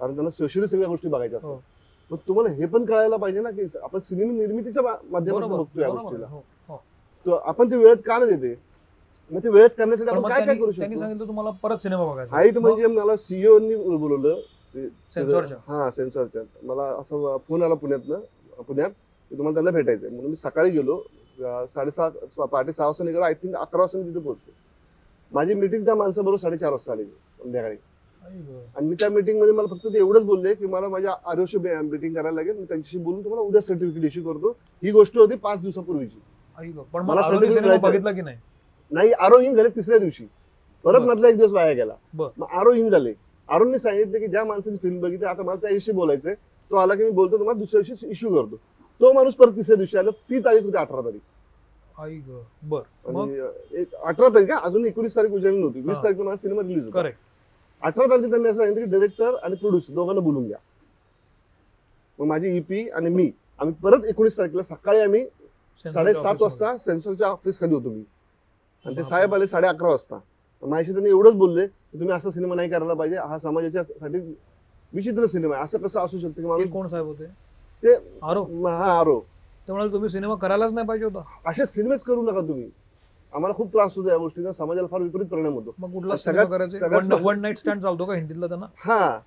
कारण 0.00 0.14
त्यांना 0.14 0.30
सोशली 0.30 0.66
सगळ्या 0.69 0.88
गोष्टी 0.88 1.08
बघायच्या 1.08 1.38
हो. 1.42 1.54
असतात 1.54 2.12
मग 2.12 2.19
तुम्हाला 2.28 2.50
हे 2.54 2.66
पण 2.66 2.84
कळायला 2.84 3.16
पाहिजे 3.16 3.40
ना 3.40 3.50
की 3.50 3.62
आपण 3.82 3.98
सिनेमा 4.00 4.32
निर्मितीच्या 4.32 4.82
माध्यमातून 5.10 5.50
बघतो 5.50 5.80
या 5.80 5.88
गोष्टीला. 5.88 6.26
हो, 6.26 6.42
हो. 6.69 7.34
आपण 7.36 7.70
ते 7.70 7.76
वेळेत 7.76 8.02
का 8.06 8.19
नाही 8.19 8.36
देते? 8.36 8.54
मग 9.30 9.42
ते 9.44 9.48
वेळेत 9.48 9.70
करण्यासाठी 9.78 10.10
पण 10.10 10.16
आपण 10.19 10.28
काय 10.28 10.44
काय 10.46 10.56
करू 10.56 10.72
शकतो? 10.72 10.98
सांगितलं 10.98 11.26
तुम्हाला 11.26 11.50
परत 11.62 11.78
सिनेमा 11.78 12.04
बघायचा 12.04 12.34
हाईट 12.36 12.58
म्हणजे 12.58 12.86
मला 12.86 13.16
सीईओनी 13.16 13.75
बोलवलं. 13.96 14.40
ते- 14.75 14.88
सेन्सॉरच्या 15.14 15.56
हा 15.66 15.90
सेन्सॉरच्या 15.90 16.42
मला 16.62 16.82
असं 17.00 17.36
फोन 17.48 17.62
आला 17.62 17.75
पुण्यातनं 17.75 18.62
पुण्यात. 18.62 18.90
की 19.30 19.36
तुम्हाला 19.38 19.54
त्यांना 19.54 19.70
भेटायचंय. 19.70 20.08
म्हणून 20.08 20.30
मी 20.30 20.36
सकाळी 20.36 20.70
गेलो. 20.70 21.00
साडेसहा 21.40 22.08
पहाटे 22.37 22.73
सहा 22.73 22.87
वाजता 22.87 23.05
निघालो. 23.05 23.25
आय 23.25 23.35
थिंक 23.35 23.55
अकरा 23.56 23.81
वाजता 23.81 23.99
मी 23.99 24.08
तिथे 24.08 24.20
पोहोचलो. 24.20 24.52
माझी 25.32 25.55
मिटिंग 25.55 25.85
त्या 25.85 25.94
माणसाबरोबर 25.94 26.38
साडेचार 26.38 26.70
वाजता 26.73 26.93
आली 26.93 27.05
संध्याकाळी. 27.05 27.76
आणि 28.76 28.87
मी 28.87 28.94
त्या 29.00 29.08
मीटिंगमध्ये 29.11 29.52
मला 29.55 29.75
फक्त 29.75 29.87
ते 29.87 29.99
एवढंच 29.99 30.25
बोलले 30.25 30.55
की 30.55 30.67
मला 30.67 30.88
माझ्या 30.88 31.14
आरोग्य 31.31 31.81
मीटिंग 31.82 32.14
करायला 32.14 32.35
लागेल. 32.35 32.56
मी 32.58 32.64
त्यांच्याशी 32.64 32.99
बोलून 32.99 33.23
तुम्हाला 33.25 33.43
उद्या 33.43 33.61
सर्टिफिकेट 33.62 34.05
इश्यू 34.05 34.23
करतो. 34.25 34.50
ही 34.82 34.90
गोष्ट 34.93 35.19
होती 35.19 35.37
पाच 35.37 35.61
दिवसापूर्वीची. 35.61 36.19
पण 36.93 37.02
मला. 37.02 37.20
बघितला 37.79 38.12
की 38.12 38.20
नाही? 38.20 38.37
नाही 38.93 39.12
आरो 39.12 39.38
इन 39.40 39.55
झाले 39.55 39.69
तिसऱ्या 39.69 39.99
दिवशी. 39.99 40.26
परत. 40.85 41.00
मधला 41.00 41.28
एक 41.28 41.37
दिवस 41.37 41.52
वाया 41.52 41.73
गेला. 41.73 41.95
मग 42.38 42.47
आरो 42.50 42.73
इन 42.73 42.88
झाले. 42.90 43.12
आरोनने 43.49 43.78
सांगितलं 43.78 44.18
की 44.18 44.26
ज्या 44.26 44.45
माणसाने 44.45 44.76
फिल्म 44.76 45.00
बघितली 45.00 45.26
आता 45.26 45.42
मला 45.42 45.57
त्याच्याशी 45.57 45.92
बोलायचंय. 45.92 46.35
तो 46.71 46.76
आला 46.76 46.95
की 46.95 47.04
मी 47.04 47.11
बोलतो 47.11 47.38
तुम्हाला 47.38 47.59
दुसऱ्या 47.59 47.83
दिवशी 47.83 48.07
इश्यू 48.07 48.35
करतो. 48.35 48.57
तो 49.00 49.12
माणूस 49.12 49.35
परत 49.35 49.52
तिसऱ्या 49.57 49.76
दिवशी 49.76 49.99
आला 49.99 50.11
ती 50.31 50.38
तारीख 50.45 50.62
होती 50.62 50.76
अठरा 50.76 51.00
तारीख. 51.00 51.21
आई 51.99 52.17
ग 52.19 52.40
बर 52.62 52.83
मग 53.07 53.21
आणि 53.23 53.38
अं, 53.38 53.50
एक 53.71 53.95
अठरा 53.95 54.28
तारीख 54.28 54.50
हा, 54.50 54.59
अजून 54.59 54.85
एकोणीस 54.87 55.17
तारीख 55.17 55.31
उजाडली 55.31 55.59
नव्हती. 55.59 55.81
वीस 55.81 55.97
हा. 55.97 56.02
तारखेला 56.02 56.25
माझा 56.25 56.37
सिनेमा 56.37 56.62
रिलीज 56.62 56.85
होता. 56.85 57.00
करेक्ट 57.00 57.19
अठरा 57.83 58.07
तारखेला 58.07 58.28
त्यांनी 58.31 58.49
असं 58.49 58.59
सांगितलं 58.59 58.85
की 58.85 58.90
डायरेक्टर 58.90 59.35
आणि 59.43 59.57
प्रोड्युसर 59.57 59.95
दोघांना 59.95 60.21
बोलून 60.21 60.47
घ्या. 60.47 60.59
मग 62.19 62.26
माझी 62.26 62.57
ईपी 62.57 62.88
आणि 62.88 63.11
मी 63.11 63.31
आम्ही 63.61 63.75
परत 63.83 64.05
एकोणीस 64.05 64.38
तारखेला 64.38 64.62
सकाळी 64.62 65.00
आम्ही 65.00 65.25
साडेसात 65.85 66.43
वाजता 66.43 66.76
सेन्सरच्या 66.78 67.28
ऑफिस 67.28 67.61
खाली 67.61 67.75
होतो 67.75 67.90
मी. 67.90 68.02
आणि 68.85 68.97
ते 68.97 69.00
बापरे. 69.00 69.05
साहेब 69.05 69.35
आले 69.35 69.47
साडे 69.47 69.67
अकरा 69.67 69.88
वाजता 69.88 70.19
माझ्याशी 70.62 70.93
त्यांनी 70.93 71.11
एवढंच 71.11 71.35
बोलले 71.35 71.67
की 71.67 71.99
तुम्ही 71.99 72.14
असा 72.14 72.31
सिनेमा 72.31 72.55
नाही 72.55 72.71
करायला 72.71 72.95
पाहिजे. 72.95 73.17
हा 73.17 73.38
समाजाच्या 73.38 73.83
साठी 73.85 74.19
विचित्र 74.93 75.26
सिनेमा 75.26 75.55
आहे. 75.55 75.64
असं 75.64 75.78
कसं 75.78 76.00
असू 76.00 76.19
शकतं 76.19 76.40
की 76.43 76.47
माणूस 76.47 76.71
कोण 76.73 76.87
साहेब 76.87 77.07
होते? 77.07 77.25
ते 77.82 77.94
आरो. 78.23 78.66
हा 78.66 79.00
आरो. 79.00 79.20
त्यामुळे 79.66 79.92
तुम्ही 79.92 80.11
सिनेमा 80.11 80.35
करायलाच 80.35 80.73
नाही 80.73 80.87
पाहिजे 80.87 81.06
होता. 81.06 81.50
असे 81.50 81.66
सिनेमेच 81.66 82.00
करू 82.00 82.23
नका 82.23 82.40
तुम्ही. 82.40 82.70
आम्हाला 83.35 83.54
खूप 83.54 83.73
त्रास 83.73 83.92
होतो 83.97 84.08
या 84.08 84.16
गोष्टीचा. 84.16 84.52
समाजाला 84.52 84.87
फार 84.87 85.00
विपरीत 85.00 85.26
परिणाम 85.26 85.52
होतो. 85.52 85.75
मग 85.78 85.92
कुठला 85.92 86.16
सगळ्यात- 86.16 86.49
सिनेमा 86.49 86.66
करायचा 86.66 86.99
सगळ्यात- 86.99 87.25
वन 87.26 87.40
नाईट 87.40 87.58
स्टँड 87.58 87.80
चालतो 87.80 88.04
का 88.04 88.14
हिंदीतला 88.14 88.47
त्यांना? 88.47 88.66
हा. 88.85 89.18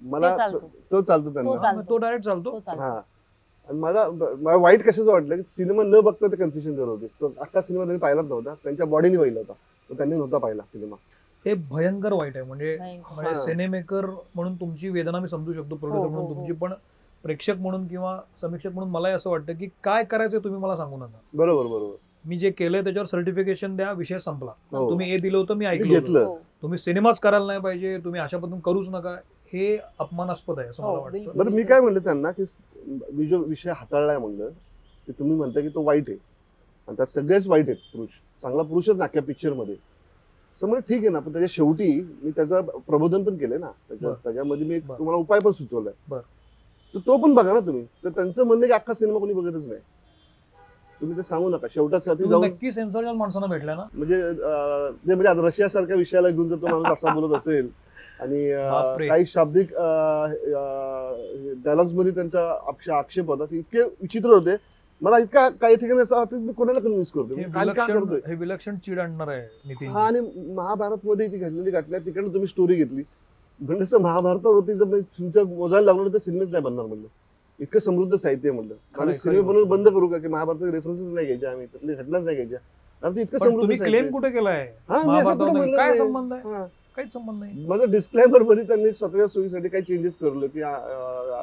मला 0.00 0.32
ते 0.32 0.36
चालतो. 0.36 0.58
तो 0.90 1.00
चालतो 1.00 1.32
त्यांना. 1.32 1.52
तो 1.52 1.58
चालतो. 1.58 1.78
मग 1.78 1.84
तो 1.88 1.96
डायरेक्ट 1.96 2.24
चालतो? 2.24 2.50
तो 2.52 2.60
चालतो. 2.60 2.82
हा. 2.82 3.00
आणि 3.68 3.78
मला 3.78 4.08
मला 4.40 4.56
वाईट 4.56 4.86
कशाचं 4.86 5.12
वाटलं 5.12 5.36
की 5.36 5.42
सिनेमा 5.42 5.82
न 5.82 6.00
बघता 6.00 6.26
ते 6.26 6.36
कन्फ्युजन 6.36 6.76
करत 6.76 6.88
होते. 6.88 7.06
So, 7.22 7.30
अख्खा 7.40 7.60
सिनेमा 7.60 7.84
त्यांनी 7.84 7.98
पाहिलाच 7.98 8.24
नव्हता. 8.24 8.54
त्यांच्या 8.54 8.86
बॉडीने 8.86 9.16
पाहिला 9.16 9.40
होता. 9.40 9.52
तर 9.90 9.96
त्यांनी 9.96 10.16
नव्हता 10.16 10.38
पाहिला 10.38 10.62
सिनेमा. 10.62 10.96
हे 11.46 11.54
भयंकर 11.54 12.12
वाईट 12.12 12.36
आहे. 12.36 12.44
म्हणजे 12.44 12.76
भयंकर. 12.80 13.14
म्हणजे 13.14 13.34
हा. 13.34 13.44
सिनेमेकर 13.44 14.06
म्हणून 14.06 14.54
तुमची 14.54 14.88
वेदना 14.88 15.18
मी 15.18 15.28
समजू 15.28 15.52
शकतो. 15.52 15.76
प्रोड्युसर 15.76 15.96
हो, 15.96 16.02
हो, 16.02 16.08
म्हणून 16.08 16.26
हो. 16.26 16.34
तुमची 16.34 16.52
पण 16.52 16.72
प्रेक्षक 17.26 17.56
म्हणून 17.58 17.86
किंवा 17.86 18.18
समीक्षक 18.42 18.70
म्हणून 18.70 18.90
मलाही 18.90 19.14
असं 19.14 19.30
वाटतं 19.30 19.52
की 19.52 19.68
काय 19.84 20.04
करायचं 20.04 20.38
तुम्ही 20.38 20.60
मला 20.60 20.76
सांगू 20.76 20.96
नका 20.96 21.18
बरोबर 21.34 21.66
बरोबर 21.66 21.94
मी 22.24 22.36
जे 22.38 22.50
केलंय 22.50 22.82
त्याच्यावर 22.82 23.06
सर्टिफिकेशन 23.06 23.74
द्या 23.76 23.90
विषय 23.92 24.18
संपला 24.18 24.50
हो. 24.72 24.90
तुम्ही 24.90 25.10
हे 25.10 25.16
दिलं 25.18 25.36
होतं 25.38 25.54
मी 25.54 25.66
ऐकलं 25.66 25.88
होतं. 25.88 26.00
घेतलं 26.00 26.24
हो. 26.24 26.36
तुम्ही 26.62 26.78
सिनेमाच 26.78 27.18
करायला 27.20 27.46
नाही 27.46 27.60
पाहिजे 27.60 27.96
तुम्ही 28.04 28.20
अशा 28.20 28.38
पद्धतीने 28.38 28.60
करूच 28.64 28.88
नका 28.90 29.14
हे 29.52 29.76
अपमानास्पद 29.98 30.58
आहे 30.58 30.68
असं 30.68 30.82
हो, 30.82 30.88
मला 30.88 31.00
वाटतं 31.00 31.18
बिलकुल. 31.18 31.38
बरं 31.38 31.50
मी 31.50 31.62
काय 31.62 31.80
म्हणलं 31.80 32.00
त्यांना 32.04 32.30
की 32.30 32.44
मी 33.12 33.26
जो 33.26 33.38
विषय 33.44 33.70
हाताळलाय 33.70 34.18
म्हणलं 34.18 34.48
की 35.08 35.12
तुम्ही 35.12 35.36
म्हणता 35.36 35.60
की 35.60 35.68
तो 35.68 35.82
वाईट 35.82 36.08
आहे 36.08 36.18
आणि 36.88 36.96
त्यात 36.96 37.12
सगळेच 37.14 37.48
वाईट 37.48 37.68
आहेत 37.68 37.92
पुरुष 37.92 38.18
चांगला 38.42 38.62
पुरुषच 38.62 38.96
ना 38.96 39.04
अख्ख्या 39.04 39.22
पिक्चरमध्ये 39.22 39.74
असं 39.74 40.66
म्हणजे 40.68 40.88
ठीक 40.88 41.00
आहे 41.00 41.08
ना 41.08 41.18
पण 41.18 41.32
त्याच्या 41.32 41.48
शेवटी 41.50 41.90
मी 42.22 42.30
त्याचं 42.30 42.78
प्रबोधन 42.86 43.22
पण 43.22 43.36
केलंय 43.36 43.58
ना. 43.58 43.70
त्याच्यामध्ये 43.90 44.66
मी. 44.66 44.78
तुम्हाला 44.80 45.18
उपाय 45.18 45.40
पण 45.40 45.52
सुचवलाय 45.52 45.92
बरं. 46.08 46.20
तर 46.96 47.00
तो 47.06 47.16
पण 47.16 47.34
बघा 47.34 47.52
ना 47.52 47.60
तुम्ही. 47.60 47.84
तर 48.04 48.08
त्यांचं 48.08 48.44
म्हणणं 48.44 48.66
की 48.66 48.72
अख्खा 48.72 48.94
सिनेमा 48.94 49.18
कोणी 49.18 49.32
बघतच 49.32 49.66
नाही. 49.66 49.80
तुम्ही 51.00 51.16
ते 51.16 51.22
सांगू 51.22 51.48
नका. 51.50 51.66
शेवटासाठी 51.74 52.28
जाऊन 52.28 52.44
नक्की 52.44 52.72
सेन्सॉरियल 52.72 53.16
माणसांना 53.16 53.46
भेटल्या 53.46 53.74
ना? 53.74 53.82
म्हणजे 53.94 54.20
अं, 54.22 54.90
जे 55.06 55.14
म्हणजे 55.14 55.28
आता 55.28 55.46
रशियासारख्या 55.46 55.96
विषयाला 55.96 56.28
घेऊन 56.30 56.48
जर 56.48 56.56
तो 56.56 56.66
माणूस 56.66 56.86
असा 56.92 57.12
बोलत 57.14 57.36
असेल 57.36 57.68
आणि 58.20 58.50
अं, 58.50 58.70
बापरे. 58.72 59.08
काही 59.08 59.26
शाब्दिक 59.26 59.72
डायलॉग्समध्ये 61.64 62.12
त्यांचा 62.14 62.48
आक्ष- 62.68 62.90
आक्षेप 62.90 63.26
होता 63.26 63.44
ते 63.44 63.58
इतके 63.58 63.82
विचित्र 63.82 64.28
होते. 64.28 64.56
मला 65.02 65.18
इतका 65.18 65.48
काही 65.50 65.76
ठिकाणी 65.76 66.00
असं 66.00 66.16
वाटतं 66.16 66.38
की 66.38 66.42
मी 66.44 66.52
कोणाला 66.52 66.80
कन्व्हिन्स 66.80 67.10
करतो 67.10 67.26
हे 67.26 67.34
मी 67.36 67.42
काय 67.42 67.52
का 67.52 67.60
विलक्षण 67.62 68.04
करतोय? 68.04 68.20
हे 68.26 68.34
विलक्षण 68.34 68.76
चीड 68.76 68.98
आणणार 68.98 69.28
आहे 69.28 69.42
नितीन 69.66 69.90
हा 69.90 70.06
आणि 70.06 70.20
महाभारत 70.54 71.04
मध्ये 71.04 71.26
ती 71.28 71.38
घडलेली 71.38 71.70
घटना 71.70 71.98
तिकडे 71.98 72.26
तुम्ही 72.28 72.46
स्टोरी 72.46 72.74
घेतली. 72.74 73.02
म्हणजे 73.60 73.96
महाभारतावरती 73.98 74.74
जर 74.74 74.84
मी 74.86 75.00
तुमचं 75.18 75.46
मोजायला 75.48 75.84
लागलो 75.86 76.12
तर 76.12 76.18
सिनेमाच 76.18 76.48
नाही 76.48 76.62
बनणार 76.64 76.86
म्हणलं 76.86 77.06
इतकं 77.60 77.78
समृद्ध 77.80 78.14
साहित्य 78.14 78.48
आहे 78.48 78.56
म्हणलं 78.56 78.74
आणि 78.98 79.14
सिनेमे 79.14 79.38
खरंय. 79.38 79.48
बनवून 79.48 79.68
बंद 79.68 79.88
करू 79.88 80.08
का 80.08 80.18
की 80.18 80.28
महाभारताचे 80.28 80.70
रेफरन्सेस 80.72 81.06
नाही 81.06 81.26
घ्यायचे 81.26 81.46
आम्ही 81.46 81.66
त्यातली 81.66 81.94
घटनाच 81.94 82.22
नाही 82.24 82.36
घ्यायच्या 82.36 82.58
कारण 83.02 83.16
ते 83.16 83.20
इतकं 83.22 83.38
समृद्ध 83.38 83.60
तुम्ही 83.60 83.76
क्लेम. 83.78 84.10
कुठे 84.10 84.30
केलाय 84.30 84.60
हा, 84.88 84.98
काय. 85.76 85.96
संबंध 85.98 86.32
हा. 86.34 86.66
काहीच 86.96 87.12
संबंध 87.12 87.38
नाही 87.38 87.66
माझं 87.66 87.90
डिस्क्लेमरमध्ये 87.90 88.64
त्यांनी 88.64 88.92
स्वतःच्या 88.92 89.26
सोयीसाठी 89.28 89.68
काही 89.68 89.82
चेंजेस 89.84 90.16
करलं 90.16 90.46
की 90.46 90.60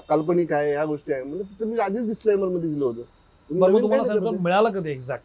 काल्पनिक 0.09 0.53
आहे 0.53 0.71
या 0.71 0.85
गोष्टी 0.85 1.13
आहे 1.13 1.23
म्हणजे 1.23 1.65
मी 1.65 1.77
आधीच 1.79 2.07
डिस्क्लेमरमध्ये 2.07 2.69
दिलं 2.69 2.85
होतं 2.85 3.01
तुम्ही. 3.49 4.39
मिळाला 4.39 4.69
कधी 4.69 4.91
एक्झॅक्ट 4.91 5.23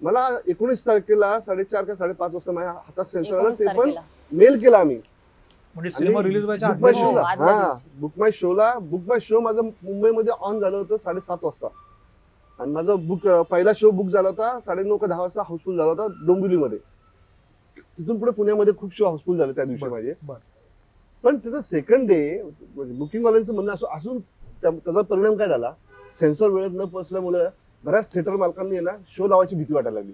मला 0.00 0.28
एकोणीस 0.46 0.84
तारखेला 0.86 1.38
साडेचार 1.40 1.84
का 1.84 1.94
साडेपाच 1.94 2.32
वाजता 2.32 2.52
माझ्या 2.52 2.72
हातात 2.72 3.04
सेन्सर 3.06 3.38
आला 3.38 3.50
ते 3.50 3.76
पण. 3.76 3.92
मेल 4.32 4.58
केला 4.60 4.78
आम्ही 4.78 5.00
म्हणजे 5.76 5.90
सिनेमा 5.90 6.22
रिलीज 6.22 6.44
व्हायच्या 6.44 6.68
बुक 6.70 6.82
माय 6.82 6.92
हो, 6.92 6.98
शोला. 7.00 7.22
आदल्या 7.22 7.54
हा 7.54 7.62
दिवशी. 7.64 8.00
बुक 8.00 8.12
माय 8.16 8.30
शोला 8.32 8.72
बुक 8.80 9.00
माय 9.06 9.18
शो 9.22 9.40
माझं 9.40 9.62
मुंबईमध्ये 9.82 10.32
ऑन 10.40 10.58
झालं 10.60 10.76
होतं 10.76 10.96
साडेसात 10.96 11.38
वाजता 11.42 11.66
आणि 12.58 12.72
माझा 12.72 12.94
बुक 12.98 13.26
पहिला 13.50 13.70
शो 13.76 13.90
बुक 13.90 14.08
झाला 14.08 14.28
होता 14.28 14.58
साडेनऊ 14.60 14.96
का 14.96 15.06
दहा 15.06 15.20
वाजता 15.20 15.42
हाऊसफुल 15.42 15.76
झाला 15.76 15.90
होता 15.90 16.06
डोंबिवलीमध्ये 16.26 16.78
तिथून 17.98 18.18
पुढे 18.18 18.30
पुण्यामध्ये 18.32 18.72
खूप 18.76 18.94
शो 18.94 19.04
हाऊसफुल 19.04 19.36
झाले 19.38 19.52
त्या 19.52 19.64
दिवशी 19.64 19.84
बरं, 19.84 19.92
माझे 19.92 20.12
बरं. 20.22 20.38
पण 21.24 21.36
त्याचं 21.36 21.60
सेकंड 21.60 22.08
डे 22.08 22.42
बुकिंग 22.74 23.24
वाल्यांचं 23.24 23.54
म्हणणं 23.54 23.72
असं 23.74 23.96
असून 23.96 24.18
त्या- 24.62 24.72
त्याचा 24.74 25.00
परिणाम 25.02 25.34
काय 25.36 25.48
झाला 25.48 25.72
सेन्सॉर 26.20 26.50
वेळेत 26.50 26.70
न 26.72 26.84
पोहोचल्यामुळे 26.84 27.44
बऱ्याच 27.84 28.12
थिएटर 28.12 28.36
मालकांनी 28.36 28.76
आहे 28.76 28.84
ना 28.84 28.96
शो 29.08 29.26
लावायची 29.28 29.56
भीती 29.56 29.74
वाटायला 29.74 29.98
लागली 29.98 30.12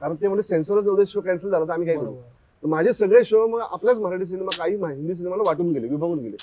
कारण 0.00 0.14
ते 0.14 0.28
म्हणजे 0.28 0.42
सेन्सॉरच 0.44 0.86
एवढे 0.86 1.04
शो 1.06 1.20
कॅन्सल 1.20 1.50
झाला 1.50 1.64
तर 1.64 1.72
आम्ही 1.72 1.86
काय 1.86 1.96
करू 1.96 2.04
बरोबर. 2.04 2.20
माझे 2.64 2.92
सगळे 2.92 3.24
शो 3.24 3.46
मग 3.46 3.60
आपल्याच 3.60 3.98
मराठी 3.98 4.26
सिनेमा 4.26 4.50
काही 4.58 4.74
हिंदी 4.76 5.14
सिनेमाला 5.14 5.42
वाटून 5.42 5.72
गेले 5.72 5.88
विभागून 5.88 6.18
गेले. 6.18 6.36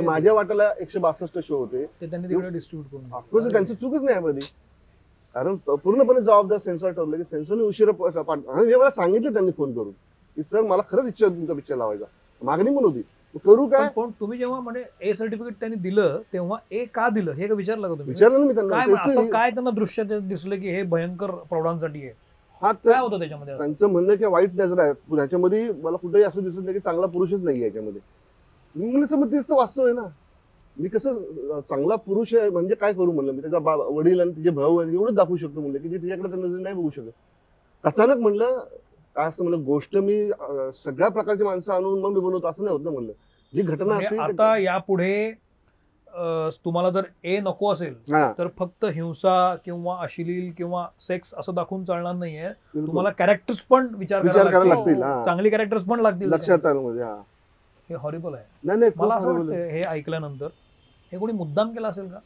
माझ्या 0.00 0.32
वाट्याला 0.32 0.72
एकशे 0.80 0.98
बासष्ट 0.98 1.38
शो 1.38 1.56
होते. 1.56 1.84
ते 2.00 2.06
त्यांनी 2.06 2.28
तिकडे 2.28 2.48
डिस्ट्रीब्यूट. 2.48 3.02
त्यांची 3.50 3.74
चूकच 3.74 4.02
नाही 4.02 4.14
यामध्ये 4.16 4.42
कारण 5.34 5.56
पूर्णपणे 5.56 6.20
जबाबदार 6.20 6.58
सेन्सॉर 6.58 6.90
ठरलं 6.90 7.16
की 7.16 7.22
सेन्सॉरने 7.22 7.64
उशिरा 7.64 8.32
आणि 8.52 8.74
मला 8.74 8.90
सांगितलं 8.90 9.32
त्यांनी 9.32 9.50
फोन 9.50 9.72
करून 9.72 9.90
की 10.36 10.42
सर 10.42 10.60
मला 10.60 10.82
खरंच 10.90 11.06
इच्छा 11.06 11.26
होती 11.26 11.36
तुमचा 11.36 11.52
पिक्चर 11.52 11.76
लावायचा. 11.76 12.04
मागणी 12.42 12.76
पण 12.76 12.84
होती. 12.84 13.02
करू 13.44 13.66
काय? 13.66 13.88
पण- 13.88 14.10
तुम्ही 14.20 14.38
जेव्हा 14.38 14.60
म्हणजे 14.60 14.84
ए 15.00 15.12
सर्टिफिकेट 15.14 15.54
त्यांनी 15.60 15.76
दिलं 15.76 16.18
तेव्हा 16.32 16.58
ए 16.70 16.84
का 16.84 17.08
दिलं? 17.08 17.32
हे 17.32 17.46
विचारलं 17.46 17.88
का 17.88 17.94
तुम्ही? 17.94 18.08
विचारलं 18.08 18.38
मी 18.38 18.54
त्यांना. 18.54 18.74
काय 19.32 19.50
त्यांना 19.50 19.70
दृश्य 19.70 20.02
दिसलं 20.04 20.60
की 20.60 20.70
हे 20.70 20.82
भयंकर 20.82 21.30
प्रौढांसाठी 21.30 22.02
आहे? 22.02 22.12
हा 22.62 22.72
काय 22.74 22.98
होतं 22.98 23.18
त्याच्यामध्ये? 23.18 23.56
त्यांचं 23.58 23.86
म्हणणं 23.86 24.14
की 24.14 24.24
वाईट 24.24 24.54
नजर 24.54 24.78
आहे. 24.78 24.92
ह्याच्यामध्ये 25.10 25.70
मला 25.82 25.96
कुठेही 25.96 26.24
असं 26.24 26.42
दिसत 26.42 26.58
नाही 26.58 26.72
की 26.72 26.80
चांगला 26.80 27.06
पुरुषच 27.06 27.42
नाही 27.42 27.62
याच्यामध्ये 27.62 28.00
मी 28.74 28.90
म्हणलं 28.90 29.16
मग 29.16 29.32
तेच 29.32 29.48
तर 29.48 29.54
वास्तव 29.54 29.84
आहे 29.84 29.92
ना. 29.94 30.06
मी 30.76 30.88
कसं 30.88 31.60
चांगला 31.60 31.96
पुरुष 31.96 32.34
आहे 32.34 32.48
म्हणजे 32.50 32.74
काय 32.74 32.92
करू 32.92 33.12
म्हणलं? 33.12 33.32
मी 33.32 33.40
त्याचा 33.40 33.58
बा- 33.58 33.76
वडील 33.88 34.20
आणि 34.20 34.30
तिचे 34.30 34.50
भाऊ 34.50 34.78
आहे 34.78 34.92
एवढंच 34.92 35.14
दाखवू 35.14 35.36
शकतो 35.36 35.60
म्हणलं 35.60 35.78
की 35.78 35.88
जे 35.88 35.98
तिच्याकडे 35.98 36.28
त्या 36.28 36.38
नजर 36.38 36.58
नाही 36.58 36.74
बघू 36.74 36.90
शकत. 36.90 37.10
कथानक 37.84 38.16
म्हणलं 38.16 38.58
काय 39.16 39.28
असं 39.28 39.44
म्हणलं 39.44 39.64
गोष्ट 39.64 39.96
मी 39.96 40.30
सगळ्या 40.74 41.08
प्रकारची 41.08 41.44
माणसं 41.44 41.72
आणून 41.72 42.00
मग 42.00 42.12
मी 42.14 42.20
बनवतो 42.20 42.46
असं 42.46 42.64
नाही 42.64 42.76
होत 42.76 42.84
ना 42.84 42.90
म्हणलं. 42.90 43.12
जी 43.52 43.62
घटना 43.62 43.84
म्हणजे 43.84 44.16
आता 44.18 44.56
यापुढे 44.58 45.30
तुम्हाला 46.64 46.90
जर 46.90 47.04
ए 47.24 47.38
नको 47.40 47.72
असेल 47.72 47.94
हा. 48.12 48.32
तर 48.38 48.48
फक्त 48.58 48.84
हिंसा 48.84 49.54
किंवा 49.64 49.96
अश्लील 50.00 50.50
किंवा 50.52 50.86
सेक्स 51.00 51.34
असं 51.34 51.54
दाखवून 51.54 51.84
चालणार 51.84 52.14
नाहीये. 52.14 52.48
तुम्हाला 52.76 53.10
कॅरेक्टर्स 53.10 53.60
पण 53.60 53.88
विचार 53.94 54.22
विचार 54.22 54.34
करायला 54.34 54.50
करायला 54.50 54.74
लागतील. 54.74 54.98
लागतील 54.98 55.18
हो. 55.18 55.24
चांगली 55.24 55.50
कॅरेक्टर्स 55.50 55.82
पण 55.82 56.00
लागतील. 56.00 56.28
लक्षात 56.28 56.66
आलं 56.66 56.80
म्हणजे 56.80 57.02
हा. 57.02 57.14
हे 57.90 57.94
हॉरिबल 57.94 58.34
आहे. 58.34 58.44
नाही 58.64 58.78
नाही 58.78 58.92
खूप 58.92 59.02
मला 59.02 59.14
असं 59.14 59.26
horrible 59.26 59.52
आहे. 59.52 59.60
वाटतं 59.60 59.74
हे 59.74 59.82
ऐकल्यानंतर 59.88 60.46
हे 61.12 61.18
कोणी 61.18 61.32
मुद्दाम 61.32 61.72
केला 61.72 61.88
असेल 61.88 62.08
का? 62.08 62.18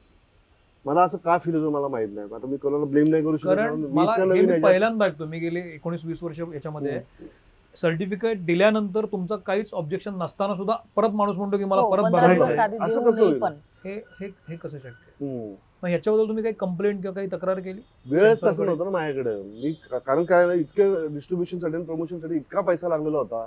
मला 0.85 1.03
असं 1.03 1.17
का 1.17 1.37
फील 1.39 1.55
होतं 1.55 1.73
मला 1.73 1.89
माहीत 1.89 2.09
नाही. 2.15 2.29
आता 2.35 2.47
मी 2.47 2.57
कोणाला 2.57 2.85
ब्लेम 2.85 3.09
नाही 3.09 3.25
करू 3.25 3.37
शकत 3.37 3.49
कारण 3.49 3.75
मी 3.75 3.87
मला 3.93 4.13
इतकं 4.13 4.23
हे 4.23 4.29
नवीन 4.29 4.47
मी 4.47 4.53
आहे 4.53 4.63
पहिल्यांदा 4.63 5.05
ऐकतो 5.05 5.27
मी 5.27 5.39
गेले 5.39 5.61
एकोणीस 5.75 6.05
वीस 6.05 6.23
वर्ष 6.23 6.41
याच्यामध्ये. 6.41 6.93
आहे. 6.93 7.29
सर्टिफिकेट 7.75 8.45
दिल्यानंतर 8.47 9.07
तुमचं 9.07 9.37
काहीच 9.37 9.73
ऑब्जेक्शन 9.75 10.15
नसताना 10.15 10.55
सुद्धा 10.55 10.77
परत 10.97 11.11
माणूस 11.11 11.37
म्हणतो 11.37 11.57
की 11.59 11.65
मला 11.65 11.81
हो, 11.81 11.91
परत 11.91 12.03
पंधरा 12.03 12.21
बघायचं 12.21 12.35
दिवस 12.37 12.49
आहे 12.51 12.59
आधी 12.59 12.77
असं 12.77 12.95
देऊन 12.95 13.11
कसं 13.13 13.23
होईल? 13.25 13.39
पण. 13.39 13.55
हे 13.85 13.95
हे 14.21 14.27
हे 14.49 14.57
कसं 14.57 14.79
शक्य 14.79 15.25
हम्म. 15.25 15.55
मग 15.83 15.89
ह्याच्याबद्दल 15.89 16.29
तुम्ही 16.29 16.43
काही 16.43 16.55
कंप्लेंट 16.55 17.01
किंवा 17.03 17.15
काही 17.15 17.29
तक्रार 17.33 17.59
केली? 17.61 17.81
वेळच 18.07 18.43
तसं 18.45 18.65
नव्हतं 18.67 18.85
ना 18.85 18.91
माझ्याकडे. 18.91 19.35
मी 19.43 19.73
कारण 19.93 20.25
काय 20.25 20.47
ना, 20.47 20.53
इतकं 20.53 21.15
डिस्ट्रीब्युशनसाठी 21.15 21.75
आणि 21.77 21.85
प्रमोशनसाठी 21.85 22.35
इतका 22.35 22.61
पैसा 22.61 22.89
लागलेला 22.89 23.19
होता 23.19 23.45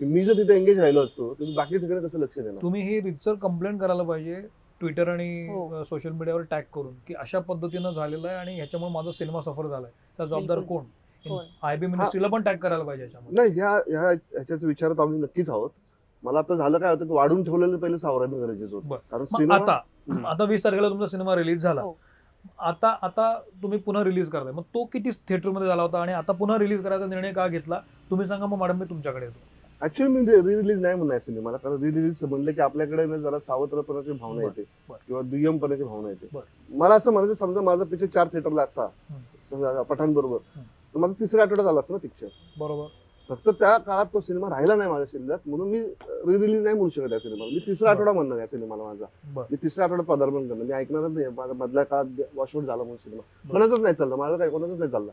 की 0.00 0.04
मी 0.04 0.24
जर 0.24 0.32
तिथे 0.32 0.56
एंगेज 0.56 0.78
राहिलो 0.80 1.04
असतो 1.04 1.32
तर 1.34 1.44
मी 1.44 1.54
बाकी 1.56 1.78
ठिकाणी 1.78 2.06
कसं 2.06 2.18
लक्ष 2.18 2.38
देणार? 2.38 2.62
तुम्ही 2.62 2.82
ही 2.82 3.00
रितसर 3.00 3.34
कंप्लेंट 3.42 3.80
करायला 3.80 4.02
पाहिजे 4.02 4.40
ट्विटर 4.80 5.08
आणि. 5.08 5.84
सोशल 5.88 6.10
मीडियावर 6.10 6.42
टॅग 6.50 6.62
करून 6.74 6.94
की 7.06 7.14
अशा 7.18 7.38
पद्धतीनं 7.38 7.90
झालेलं 7.90 8.28
आहे 8.28 8.36
आणि 8.36 8.54
ह्याच्यामुळे 8.56 8.92
माझा 8.92 9.10
सिनेमा 9.10 9.40
सफर 9.40 9.66
झालाय. 9.68 9.90
त्या 10.16 10.26
जबाबदार 10.26 10.58
बिलकुल. 10.58 10.76
कोण? 10.76 10.84
कोण? 11.24 11.44
आय 11.62 11.76
बी 11.76 11.86
मिनिस्ट्रीला 11.86 12.28
पण 12.28 12.42
टॅग 12.42 12.56
करायला 12.56 12.84
पाहिजे 12.84 13.04
याच्यामध्ये. 13.04 13.36
नाही 13.36 13.52
ह्या 13.54 13.70
ह्या 13.88 14.08
ह्याच्याच 14.10 14.64
विचारात 14.64 15.00
आम्ही 15.00 15.20
नक्कीच 15.20 15.48
आहोत. 15.50 15.70
मला 16.22 16.38
आता 16.38 16.54
झालं 16.54 16.78
काय 16.78 16.90
होतं 16.90 17.06
की 17.06 17.12
वाढून 17.12 17.42
ठेवलेलं 17.44 17.76
पहिले 17.76 17.98
सावरायला 17.98 18.46
गरजेचं 18.46 18.74
होतं. 18.76 18.94
कारण 19.10 19.22
मग 19.22 19.36
सिनेमा 19.36 19.54
आता. 19.56 19.78
आता 20.28 20.44
वीस 20.44 20.64
तारखेला 20.64 20.88
तुमचा 20.88 21.06
सिनेमा 21.06 21.34
रिलीज 21.36 21.62
झाला 21.62 21.80
हो. 21.80 21.96
आता 22.60 22.88
आता 23.02 23.32
तुम्ही 23.62 23.78
पुन्हा 23.78 24.02
रिलीज 24.04 24.28
करताय 24.30 24.52
मग 24.52 24.62
तो 24.74 24.84
किती 24.84 25.10
थिएटरमध्ये 25.28 25.68
झाला 25.68 25.82
होता 25.82 26.00
आणि 26.00 26.12
आता 26.12 26.32
पुन्हा 26.32 26.58
रिलीज 26.58 26.82
करायचा 26.82 27.06
निर्णय 27.06 27.32
का 27.32 27.46
घेतला 27.48 27.80
तुम्ही 28.10 28.26
सांगा 28.26 28.46
मग 28.46 28.58
मॅडम 28.58 28.78
मी 28.78 28.84
तुमच्याकडे 28.84 29.26
येतो 29.26 29.54
ऍक्च्युअली 29.82 30.12
मी 30.14 30.20
रि 30.26 30.54
रिलीज 30.56 30.80
नाही 30.82 30.94
म्हणणार 30.94 31.18
सिनेमाला 31.18 31.56
कारण 31.56 31.82
रि 31.82 31.90
रिलीज 31.90 32.18
म्हणलं 32.22 32.52
की 32.52 32.60
आपल्याकडे 32.60 33.04
ना 33.06 33.16
जरा 33.18 33.38
सावत्रपणाची 33.38 34.12
भावना 34.12 34.42
येते 34.42 34.62
बरं. 34.88 34.98
किंवा 35.06 35.22
दुय्यमपणाची 35.22 35.82
भावना 35.84 36.08
येते. 36.08 36.40
मला 36.70 36.94
असं 36.94 37.12
म्हणायचं 37.12 37.34
समजा 37.36 37.60
माझा 37.60 37.84
पिक्चर 37.84 38.06
चार 38.06 38.28
थिएटरला 38.32 38.62
असता 38.62 39.82
पठाण 39.82 40.12
बरोबर 40.12 40.36
हम्म. 40.54 40.64
तर 40.94 40.98
माझा 40.98 41.12
तिसऱ्या 41.20 41.44
आठवड्यात 41.44 41.68
आला 41.68 41.80
असता 41.80 41.94
ना 41.94 41.98
पिक्चर 41.98 42.26
बरोबर 42.58 42.86
फक्त 43.28 43.48
त्या 43.50 43.76
काळात 43.76 44.06
तो 44.12 44.20
सिनेमा 44.20 44.48
राहिला 44.50 44.74
नाही 44.76 44.90
माझ्या 44.90 45.06
शिल्लक 45.10 45.46
म्हणून 45.46 45.68
मी 45.70 45.80
रिलीज 46.38 46.62
नाही 46.62 46.74
म्हणू 46.76 46.88
शकत 46.88 47.12
या 47.12 47.18
सिनेमाला 47.18 47.50
मी 47.52 47.60
तिसरा. 47.66 47.90
आठवडा 47.90 48.12
म्हणणार 48.12 48.38
या 48.38 48.46
सिनेमाला 48.46 48.82
माझा. 48.82 49.06
मी 49.50 49.56
तिसऱ्या 49.62 49.84
आठवड्यात 49.84 50.06
पदार्पण 50.08 50.48
करणार. 50.48 50.66
मी 50.66 50.72
ऐकणारच 50.72 51.12
नाही. 51.12 51.26
माझा 51.36 51.52
मधल्या 51.52 51.84
काळात 51.84 52.20
वॉशआउट 52.34 52.64
झाला 52.64 52.82
म्हणून 52.82 52.96
सिनेमा. 52.96 53.22
कोणाचाच 53.52 53.80
नाही 53.80 53.94
चाललं. 53.94 54.16
माझं 54.16 54.36
काय 54.36 54.50
कोणाचाच 54.50 54.78
नाही 54.78 54.90
चालला. 54.90 55.12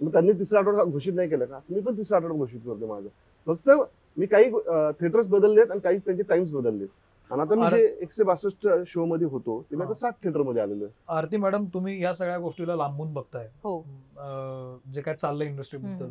मग 0.00 0.12
त्यांनी 0.12 0.32
तिसरा 0.38 0.58
आठवडा 0.58 0.84
घोषित 0.84 1.14
नाही 1.14 1.28
केलं 1.28 1.44
का? 1.44 1.58
मी 1.70 1.80
पण 1.80 1.96
तिसरा 1.96 2.16
आठवडा 2.16 2.34
घोषित 2.34 2.60
करतो 2.66 2.86
माझं. 2.86 3.08
फक्त 3.46 3.70
मी 4.16 4.26
काही 4.26 4.50
थिएटर्स 5.00 5.26
बदललेत 5.26 5.70
आणि 5.70 5.80
काही 5.80 5.98
त्यांचे 5.98 6.22
टाइम्स 6.28 6.52
बदललेत. 6.52 6.88
आणि 7.30 7.42
आता 7.42 7.54
मी 7.54 7.70
जे 7.70 7.84
एकशे 8.02 8.24
बासष्ट 8.24 8.66
शो 8.86 9.04
मध्ये 9.04 9.26
होतो 9.28 9.60
ते 9.70 9.76
मी 9.76 9.84
आता. 9.84 9.94
साठ 9.94 10.14
थिएटरमध्ये 10.22 10.62
आलेलो 10.62 10.84
आहे. 10.84 10.92
आरती 11.16 11.36
मॅडम 11.36 11.64
तुम्ही 11.74 12.02
या 12.02 12.14
सगळ्या 12.14 12.38
गोष्टीला 12.38 12.76
लांबून 12.76 13.12
बघताय. 13.14 13.48
हो. 13.64 13.80
जे 14.94 15.00
काय 15.00 15.14
चाललंय 15.14 15.46
इंडस्ट्रीबद्दल. 15.46 16.10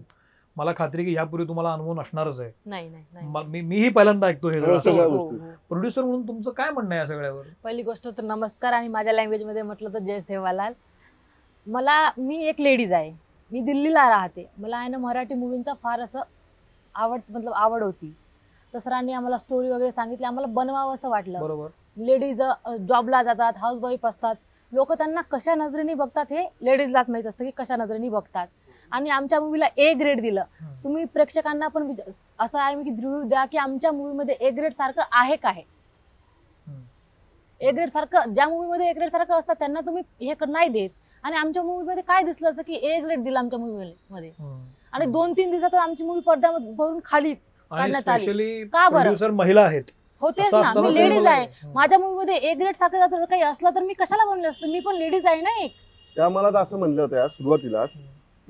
मला 0.57 0.71
खात्री 0.77 1.01
आहे 1.01 1.09
की 1.09 1.15
यापूर्वी 1.15 1.47
तुम्हाला 1.47 1.73
अनुभव 1.73 1.93
नसणारच 1.93 2.39
आहे. 2.41 2.51
नाही 2.65 2.89
नाही 2.89 3.03
नाही. 3.13 3.27
म- 3.27 3.43
मी 3.47 3.61
मीही 3.61 3.89
पहिल्यांदा 3.89 4.27
ऐकतो 4.27 4.49
हे 4.49 4.59
हो, 4.59 4.79
सगळ्या 4.79 5.05
हो, 5.05 5.17
गोष्टी. 5.17 5.45
हो. 5.45 5.51
प्रोड्युसर 5.69 6.01
म्हणून 6.01 6.27
तुमचं 6.27 6.51
काय 6.51 6.69
म्हणणं 6.69 6.89
आहे 6.91 6.99
या 6.99 7.07
सगळ्यावर? 7.07 7.43
पहिली 7.63 7.81
गोष्ट 7.83 8.07
तर 8.07 8.21
नमस्कार 8.21 8.73
आणि 8.73 8.87
माझ्या 8.87 9.13
लँग्वेजमध्ये 9.13 9.61
म्हटलं 9.61 9.89
तर 9.93 9.99
जय 9.99 10.19
सेवालाल. 10.21 10.73
मला 11.67 12.11
मी 12.17 12.45
एक 12.45 12.61
लेडीज 12.61 12.93
आहे. 12.93 13.13
मी 13.51 13.61
दिल्लीला 13.61 14.09
राहते. 14.09 14.49
मला 14.57 14.77
आहे 14.77 14.87
ना 14.89 14.97
मराठी 14.97 15.33
मुव्हींचा 15.33 15.73
फार 15.83 15.99
असं 15.99 16.19
आवड 16.95 17.19
मतलब 17.29 17.53
आवड 17.53 17.83
होती. 17.83 18.15
तर 18.73 18.79
सरांनी 18.79 19.13
आम्हाला 19.13 19.37
स्टोरी 19.37 19.69
वगैरे 19.69 19.91
सांगितली. 19.91 20.25
आम्हाला 20.25 20.47
बनवावं 20.47 20.93
असं 20.93 21.09
वाटलं. 21.09 21.39
बरोबर. 21.41 21.67
लेडीज 21.97 22.41
जॉबला 22.87 23.23
जातात 23.23 23.53
हाऊसवाईफ 23.57 24.05
असतात. 24.05 24.35
लोक 24.71 24.93
त्यांना 24.93 25.21
कशा 25.21 25.55
नजरेने 25.55 25.93
बघतात 25.93 26.25
हे 26.29 26.49
लेडीजलाच 26.61 27.09
माहीत 27.09 27.25
असतं 27.25 27.45
की 27.45 27.51
कशा 27.57 27.75
नजरेने 27.75 28.09
बघतात. 28.09 28.47
आणि 28.95 29.09
आमच्या 29.09 29.39
मूवीला 29.39 29.67
ए 29.77 29.93
ग्रेड 29.93 30.21
दिलं. 30.21 30.43
तुम्ही 30.83 31.03
प्रेक्षकांना 31.05 31.67
पण 31.67 31.83
विचार 31.83 32.09
असं 32.39 32.59
आहे 32.59 32.83
की 32.83 32.89
ध्रुव 32.91 33.21
द्या 33.21 33.45
की 33.45 33.57
आमच्या 33.57 33.91
मूवीमध्ये 33.91 34.35
ए 34.39 34.49
ग्रेड 34.51 34.73
सारखं 34.73 35.01
आहे 35.11 35.35
काय. 35.35 35.61
ए 37.61 37.71
ग्रेड 37.71 37.89
सारखं 37.89 38.33
ज्या 38.33 38.47
मूवीमध्ये 38.49 38.89
ए 38.89 38.93
ग्रेड 38.93 39.09
सारखं 39.09 39.37
असतं 39.39 39.53
त्यांना 39.59 39.81
तुम्ही 39.81 40.03
हे 40.21 40.33
नाही 40.41 40.69
देत 40.69 40.89
आणि 41.23 41.35
आमच्या 41.37 41.63
मूवी 41.63 41.85
मध्ये 41.85 42.03
काय 42.07 42.23
दिसलं 42.23 42.49
असं 42.49 42.61
की 42.61 42.75
ए 42.75 42.99
ग्रेड 42.99 43.23
दिला 43.23 43.39
आमच्या 43.39 43.59
मूवी 43.59 43.91
मध्ये. 44.09 44.31
आणि 44.93 45.05
दोन 45.11 45.33
तीन 45.37 45.51
दिवसातच 45.51 45.79
आमची 45.79 46.03
मूवी 46.03 46.19
पडद्यामध्ये 46.25 46.71
भरून 46.73 46.99
खाली 47.05 47.33
काढण्यात 47.33 48.07
आली. 48.07 48.23
स्पेशली 48.23 48.63
का 48.67 48.87
बरं? 48.89 49.31
महिला 49.33 49.61
आहेत 49.61 49.83
होतेच 50.21 50.53
ना 50.53 50.73
मी 50.75 50.93
लेडीज 50.95 51.25
आहे. 51.27 51.47
माझ्या 51.73 51.99
मूवी 51.99 52.15
मध्ये 52.15 52.35
ए 52.35 52.53
ग्रेड 52.53 52.75
सारखं 52.75 53.25
काही 53.25 53.41
असलं 53.41 53.69
तर 53.75 53.83
मी 53.83 53.93
कशाला 53.93 54.25
बनले 54.31 54.47
असतं 54.47 54.71
मी 54.71 54.79
पण 54.79 54.95
लेडीज 54.95 55.25
आहे 55.25 55.41
ना 55.41 55.61
एक 55.63 55.71
त्या 56.15 56.29
मला 56.29 56.59
असं 56.59 56.77
म्हणलं 56.79 57.01
होतं 57.01 57.27
सुरुवातीला 57.27 57.85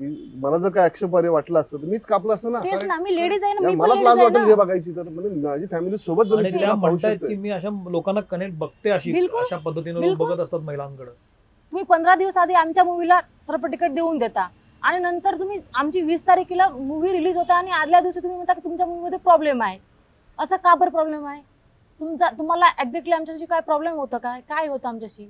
की 0.00 0.06
मला 0.36 0.56
जर 0.58 0.68
काय 0.68 0.84
आक्षेपार्ह 0.84 1.28
वाटलं 1.30 1.60
असतं 1.60 1.76
तर 1.76 1.86
मीच 1.86 2.04
कापलं 2.06 2.34
असतं 2.34 2.52
ना. 2.52 2.60
तेच 2.60 2.82
ना 2.84 2.96
मी 2.96 3.14
लेडीज 3.16 3.44
आहे 3.44 3.52
ना 3.54 3.70
मला 3.72 3.94
लाज 3.94 4.06
आहे 4.08 4.24
वाटेल 4.24 4.40
ना. 4.40 4.46
हे 4.46 4.54
बघायची 4.54 4.92
तर 4.96 5.02
म्हणजे 5.02 5.30
माझी 5.40 5.66
फॅमिली 5.66 5.98
सोबत 5.98 6.24
जर 6.24 6.36
आणि 6.36 6.42
मी 6.42 6.50
त्या 6.50 6.58
सिनेमा 6.58 6.72
पाहू 6.72 6.86
म्हणतायत 6.86 7.16
शकते 7.16 7.28
की 7.28 7.34
मी 7.34 7.50
अशा 7.50 7.68
लोकांना 7.90 8.20
कनेक्ट 8.20 8.58
बघते 8.58 8.90
अशी 8.90 9.12
बिलकुल. 9.12 9.40
अशा 9.40 9.56
पद्धतीने 9.56 9.94
लोक 9.94 10.02
बिलकुल. 10.02 10.28
बघत 10.28 10.40
असतात 10.40 10.60
महिलांकडे. 10.60 11.10
तुम्ही 11.10 11.84
पंधरा 11.84 12.14
दिवस 12.14 12.36
आधी 12.36 12.54
आमच्या 12.54 12.84
मूवीला 12.84 13.20
सर्व 13.46 13.66
तिकीट 13.66 13.94
देऊन 13.94 14.18
देता. 14.18 14.46
आणि 14.82 14.98
नंतर 14.98 15.38
तुम्ही 15.38 15.58
आमची 15.74 16.00
वीस 16.00 16.26
तारखेला 16.26 16.68
मूवी 16.68 17.12
रिलीज 17.12 17.36
होता 17.36 17.54
आणि 17.54 17.70
आदल्या 17.70 18.00
दिवशी 18.00 18.20
तुम्ही 18.20 18.36
म्हणता 18.36 18.52
की 18.52 18.60
तुमच्या 18.64 18.86
मूवीमध्ये 18.86 19.18
प्रॉब्लेम 19.18 19.62
आहे. 19.62 19.78
असं 20.38 20.56
का 20.56 20.74
बरं 20.74 20.90
प्रॉब्लेम 20.90 21.26
आहे? 21.26 21.40
तुमचा 22.00 22.28
तुम्हाला 22.38 22.66
एक्झॅक्टली 22.80 23.12
आमच्याशी 23.12 23.44
काय 23.46 23.60
प्रॉब्लेम 23.60 23.94
होतं 23.94 24.18
काय? 24.18 24.40
काय 24.48 24.66
होतं 24.66 24.88
आमच्याशी? 24.88 25.24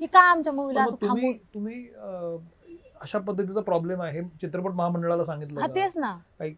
की 0.00 0.06
का 0.06 0.20
आमच्या 0.20 0.52
मूवीला 0.52 0.80
पण 0.80 0.86
मग 0.86 0.94
असं 0.94 1.06
तुम्ही 1.06 1.22
थांबून 1.22 1.38
तुम्ही 1.54 1.74
अं, 1.96 2.36
अशा 3.00 3.18
पद्धतीचा 3.20 3.60
प्रॉब्लेम 3.60 4.02
आहे 4.02 4.12
हे 4.12 4.26
चित्रपट 4.40 4.72
महामंडळाला 4.72 5.24
सांगितलं 5.24 5.60
का? 5.60 5.66
तेच 5.74 5.96
ना 5.96 6.12
काही 6.38 6.54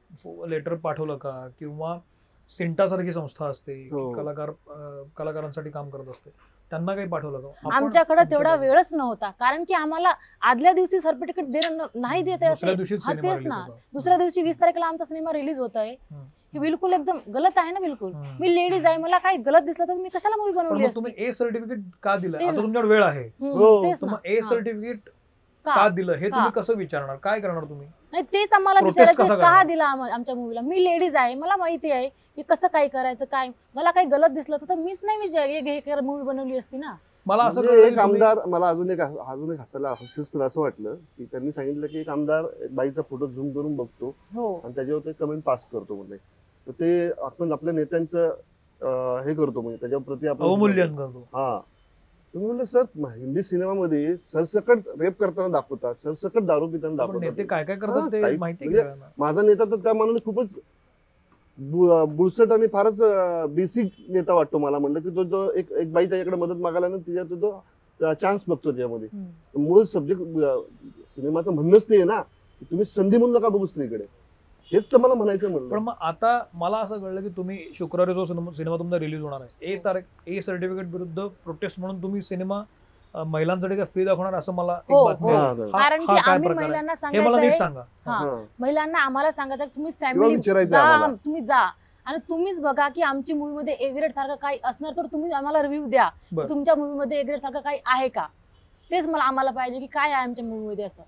लेटर 0.47 0.75
पाठवलं 0.77 1.17
का 1.17 1.33
किंवा 1.59 1.99
सिंटा 2.53 2.87
सारखी 2.89 3.13
संस्था 3.13 3.47
असते 3.47 3.73
हो. 3.93 4.11
कलाकार 4.13 4.49
अं, 4.49 5.03
कलाकारांसाठी 5.17 5.71
काम 5.71 5.89
करत 5.91 6.09
असते 6.09 6.31
त्यांना 6.71 6.95
काही 6.95 7.07
पाठवलं 7.09 7.41
का 7.41 7.49
आपण 7.49 7.75
आमच्याकडे 7.75 8.21
तेवढा 8.21 8.35
तुमच्याकडे- 8.51 8.71
वेळच 8.71 8.89
नव्हता 8.93 9.31
कारण 9.31 9.65
की 9.65 9.75
आम्हाला 9.75 10.13
आदल्या 10.43 10.73
दिवशी 10.73 11.01
सर्टिफिकेट 11.01 11.47
देणं 11.47 11.77
न- 11.77 12.01
नाही 12.01 12.23
देत 12.23 12.43
आहे 12.43 12.51
दुसऱ्या 12.51 12.71
असे 12.71 12.77
दिवशीच 12.77 13.01
हा, 13.05 13.11
सिनेमा 13.11 13.29
तेच 13.29 13.39
release 13.39 13.49
ना. 13.49 13.55
होता. 13.57 13.79
दुसऱ्या 13.93 14.17
दिवशी 14.17 14.43
वीस 14.43 14.61
तारखेला 14.61 14.87
आमचा 14.87 15.05
सिनेमा 15.05 15.33
रिलीज 15.33 15.59
होत 15.59 15.77
आहे 15.77 15.91
हम्म. 15.93 16.25
हे 16.55 16.59
बिलकुल 16.59 16.93
एकदम 16.93 17.19
गलत 17.29 17.59
आहे 17.59 17.71
ना 17.71 17.81
बिलकुल 17.81 18.13
हम्म. 18.13 18.37
मी 18.41 18.55
लेडीज 18.55 18.87
आहे 18.87 18.97
मला 18.97 19.19
काही 19.19 19.37
गलत 19.39 19.63
दिसलं 19.63 19.89
तर 19.89 19.95
मी 19.95 20.09
कशाला 20.09 20.37
मूवी 20.37 20.53
पण 20.53 20.57
बनवली 20.59 20.83
मग 20.83 20.89
असती 20.89 20.95
तुम्ही 20.95 21.13
ए 21.19 21.33
सर्टिफिकेट 21.35 21.79
का 22.03 22.17
दिलं 22.17 22.39
तेच 22.39 22.47
आता 22.47 22.57
ना. 22.57 22.63
तुमच्याकडे 22.63 22.91
वेळ 22.91 23.03
आहे 23.05 23.25
हम्म, 23.25 23.53
हो, 23.53 23.83
तेच 23.85 24.01
तर 24.01 24.07
ना. 24.07 24.13
मग 24.13 24.27
ए 24.27 24.39
हा. 24.41 24.49
सर्टिफिकेट 24.49 25.09
का? 25.75 25.89
दिलं? 25.89 26.13
हे 26.13 26.29
तुम्ही? 26.29 26.51
कसं 26.55 26.75
विचारणार? 26.75 27.17
काय 27.17 27.41
करणार 27.41 27.65
तुम्ही? 27.65 27.87
नाही 28.13 28.23
तेच 28.23 28.53
आम्हाला 28.53 28.81
Protest 28.81 28.99
विचारायचं 28.99 29.23
कसा 29.23 29.35
का 29.35 29.41
करणार? 29.43 29.67
दिला 29.67 29.85
आम- 29.85 30.11
आमच्या 30.11 30.35
मूवीला 30.35 30.61
मी 30.61 30.85
लेडीज 30.85 31.17
आहे. 31.17 31.35
मला 31.35 31.57
माहिती 31.57 31.91
आहे 31.91 32.09
की 32.09 32.43
कसं 32.43 32.67
काय 32.67 32.89
करायचं 32.89 33.25
काय? 33.25 33.49
मला 33.75 33.91
काही 33.91 34.07
गलत 34.07 34.31
दिसलं 34.31 34.57
असतं 34.57 34.69
तर 34.69 34.75
मीच 34.75 35.01
नाही 35.05 35.19
मी 35.19 35.29
मूवी 36.01 36.23
बनवली 36.23 36.59
असती 36.59 36.77
ना. 36.77 36.95
मला 37.27 37.45
असं 37.45 37.61
म्हणजे 37.61 37.77
कळलं 37.77 37.87
एक 37.87 37.97
तुम्ही- 37.99 38.23
आमदार 38.23 38.47
मला 38.47 38.69
अजून 38.69 38.91
एक 38.91 39.01
अजून 39.01 39.53
एक 39.53 39.61
हसायला 39.61 39.89
हास्यास्पद 39.89 40.43
असं 40.43 40.61
वाटलं 40.61 40.95
की 40.95 41.25
त्यांनी 41.25 41.53
सांगितलं 41.53 41.87
की 41.87 41.99
एक 41.99 42.09
आमदार 42.09 42.45
एक 42.61 42.75
बाईचा 42.75 43.03
फोटो 43.03 43.27
झूम 43.27 43.51
करून 43.51 43.77
बघतो 43.77 44.15
हो. 44.35 44.55
आणि 44.65 44.75
त्याच्यावर 44.75 45.01
ते 45.01 45.13
कमेंट 45.13 45.43
पास 45.43 45.59
करतो 45.73 45.95
म्हणजे 45.95 46.17
तर 46.67 46.73
ते 46.73 47.11
आपण 47.23 47.53
आपल्या 47.53 47.75
नेत्यांचं 47.75 48.29
अं, 48.81 49.23
हे 49.27 49.35
करतो 49.35 49.61
म्हणजे 49.61 49.77
त्याच्या 49.81 49.99
प्रती 49.99 50.29
आपण 50.29 50.45
अवमूल्यन 50.45 50.97
करतो. 50.97 51.29
हा. 51.35 51.61
तुम्ही 52.35 52.47
म्हणलं 52.47 52.65
सर 52.65 52.83
हिंदी 53.11 53.43
सिनेमामध्ये 53.43 54.15
सरसकट 54.33 54.89
रेप 55.01 55.19
करताना 55.21 55.49
दाखवतात 55.51 55.95
सरसकट 56.05 56.43
दारू 56.43 56.67
पिताना 56.67 57.03
आपण 57.03 57.15
नेते 57.15 57.27
दाखवतात 57.33 57.47
काय 57.49 57.65
काय 57.67 57.77
करतात 57.77 58.13
ते 58.13 58.37
माहिती 58.37 58.65
म्हणजे- 58.65 58.85
आहे? 58.85 59.11
माझा 59.19 59.43
नेता 59.43 59.65
तर 59.65 59.77
त्या 59.77 59.93
मानाने 59.95 60.19
खूपच 60.25 60.49
बु- 61.59 62.05
बुळसट 62.09 62.53
आणि 62.53 62.67
फारच 62.67 63.01
बेसिक 63.51 63.93
नेता 64.09 64.35
वाटतो 64.35 64.59
मला 64.59 64.79
म्हणलं 64.79 65.01
की 65.01 65.15
तो 65.17 65.25
जो 65.25 65.51
एक 65.53 65.73
एक 65.73 65.93
बाई 65.93 66.07
त्याच्याकडे 66.07 66.37
मदत 66.37 66.61
मागायला 66.61 66.89
ना 66.89 66.97
तिच्या 66.99 67.23
तो 67.25 67.37
तो 67.37 68.13
चान्स 68.15 68.43
बघतो 68.49 68.71
त्याच्यामध्ये. 68.71 69.09
मूळ 69.57 69.83
सब्जेक्ट 69.85 70.23
सिनेमाचं 71.17 71.53
म्हणणंच 71.53 71.87
नाही 71.89 72.03
ना 72.05 72.21
की 72.61 72.65
तुम्ही 72.65 72.85
संधी 72.87 73.17
म्हणून 73.17 73.37
नका 73.37 73.49
बघू 73.49 73.67
स्त्रीकडे 73.67 74.05
हेच 74.73 74.91
तर 74.93 74.97
मला 74.97 75.15
म्हणायचं 75.15 75.47
पण 75.47 75.53
म्हणलं 75.53 75.79
मग 75.81 75.93
आता 76.01 76.39
मला 76.55 76.79
असं 76.79 76.99
कळलं 76.99 77.21
की 77.21 77.29
तुम्ही 77.29 77.59
शुक्रवारी 77.75 78.15
जो 78.15 78.25
सिनेमा 78.25 78.51
सिनेमा 78.53 78.77
तुमचा 78.77 78.99
रिलीज 78.99 79.21
होणार 79.23 79.41
आहे 79.41 79.73
ए 79.73 79.79
तारीख 79.85 80.29
ए 80.29 80.41
सर्टिफिकेट 80.41 80.87
विरुद्ध 80.87 81.27
प्रोटेस्ट 81.45 81.81
म्हणून 81.81 82.03
तुम्ही 82.03 82.23
सिनेमा 82.23 82.63
महिलांसाठी 83.15 83.77
काय 83.77 83.85
फ्री 83.85 84.05
दाखवणार 84.05 84.35
असं 84.35 84.53
मला 84.55 84.73
एक 84.75 84.93
हो, 84.93 85.05
बातमी 85.05 85.29
हो. 85.29 85.37
आहे. 85.37 85.71
कारण 85.73 86.01
हा 86.01 86.07
की 86.07 86.21
काय 86.21 86.35
आम्ही 86.35 86.49
प्रकार 86.49 86.63
आहे? 86.63 86.69
महिलांना 86.69 86.93
हे 86.93 86.97
सांगायचं 86.97 87.31
नीट 87.31 87.41
आहे 87.41 87.59
सांगा 87.59 87.81
हा. 88.07 88.13
हा. 88.15 88.37
महिलांना 88.61 88.99
आम्हाला 88.99 89.31
सांगायचं 89.33 89.63
आहे 89.63 89.69
की 89.69 89.77
तुम्ही 89.77 89.93
किंवा 89.93 90.11
फॅमिली 90.13 90.35
विचारायचं 90.37 90.71
जा 90.71 90.81
आम्हाला. 90.83 91.15
तुम्ही 91.25 91.41
जा 91.43 91.67
आणि 92.07 92.19
तुम्हीच 92.29 92.61
बघा 92.61 92.89
की 92.89 93.03
आमची 93.03 93.33
मूवी 93.33 93.55
मध्ये 93.55 93.75
एग्रेड 93.81 94.13
सारखं 94.13 94.35
काही 94.37 94.59
असणार 94.65 94.93
तर 94.97 95.07
तुम्ही 95.13 95.33
आम्हाला 95.33 95.63
रिव्ह्यू 95.63 95.87
द्या 95.87 96.09
बरं. 96.33 96.49
तुमच्या 96.49 96.75
मूवी 96.75 96.99
मध्ये 96.99 97.19
एग्रेड 97.21 97.41
सारखं 97.41 97.61
काही 97.61 97.79
आहे 97.87 98.09
का 98.09 98.27
तेच 98.91 99.07
मला 99.09 99.25
आम्हाला 99.25 99.51
पाहिजे 99.51 99.79
की 99.79 99.87
काय 99.87 100.13
आहे 100.13 100.23
आमच्या 100.23 100.45
मूवी 100.45 100.67
मध्ये 100.67 100.85
असं 100.85 101.03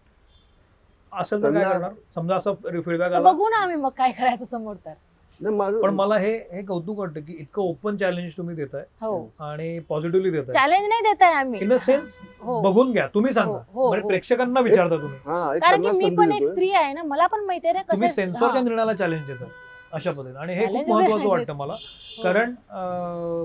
असेल 1.13 1.43
तर 1.43 1.51
काय 1.53 1.63
त्यांना- 1.63 1.73
करणार? 1.73 1.91
समजा 2.15 2.37
असं 2.37 2.55
फीडबॅक 2.55 2.99
तर 3.01 3.17
आला 3.17 3.33
बघू 3.33 3.49
ना 3.49 3.57
आम्ही 3.57 3.77
मग 3.77 3.91
काय 3.91 4.13
करायचं 4.13 4.45
समोर 4.45 4.75
तर. 4.77 4.93
नाही, 5.41 5.57
माझं- 5.57 5.83
पण 5.83 5.91
मला 5.91 6.17
हे 6.17 6.33
हे 6.53 6.63
कौतुक 6.63 6.99
वाटतं 6.99 7.21
की 7.21 7.37
इतकं 7.39 7.63
ओपन 7.63 7.97
चॅलेंज 7.97 8.33
तुम्ही 8.37 8.57
देताय 8.57 8.85
हो. 9.01 9.31
आणि 9.41 9.79
पॉझिटिव्हली 9.79 10.31
देताय. 10.31 10.53
चॅलेंज 10.53 10.89
नाही 10.89 11.01
देत 11.01 11.23
आहे 11.23 11.35
आम्ही. 11.35 11.61
इन 11.61 11.73
अ 11.73 11.79
सेन्स 11.79 12.15
हो. 12.41 12.61
बघून 12.61 12.93
घ्या. 12.93 13.07
तुम्ही 13.07 13.33
सांगा. 13.33 13.53
हो, 13.53 13.63
हो, 13.75 13.89
म्हणजे 13.89 14.03
हो. 14.03 14.09
प्रेक्षकांना 14.09 14.61
विचारता 14.61 14.97
तुम्ही. 14.97 15.19
हा 15.27 15.55
एक 15.57 15.63
कारण 15.63 15.77
की 15.77 15.83
त्यांना 15.83 15.93
मी 15.93 16.05
संधी 16.05 16.17
पण 16.17 16.33
एक 16.33 16.39
देतोय. 16.39 16.53
स्त्री 16.53 16.71
आहे 16.73 16.93
ना 16.93 17.03
मला 17.03 17.27
पण 17.27 17.41
माहिती 17.41 17.67
आहे 17.67 17.75
ना 17.75 17.83
तुम्ही 17.83 18.09
सेन्सॉरच्या 18.09 18.61
हा. 18.61 18.65
निर्णयाला 18.65 18.95
चॅलेंज 18.95 19.27
देता 19.27 19.45
अशा 19.93 20.11
पद्धतीने. 20.11 20.39
आणि 20.39 20.55
हे 20.55 20.67
खूप 20.67 20.75
Challenge 20.77 21.01
महत्वाचं 21.01 21.29
वाटतं 21.29 21.55
मला. 21.57 21.73
हो. 21.73 22.23
कारण 22.23 22.51
अं, 22.71 23.45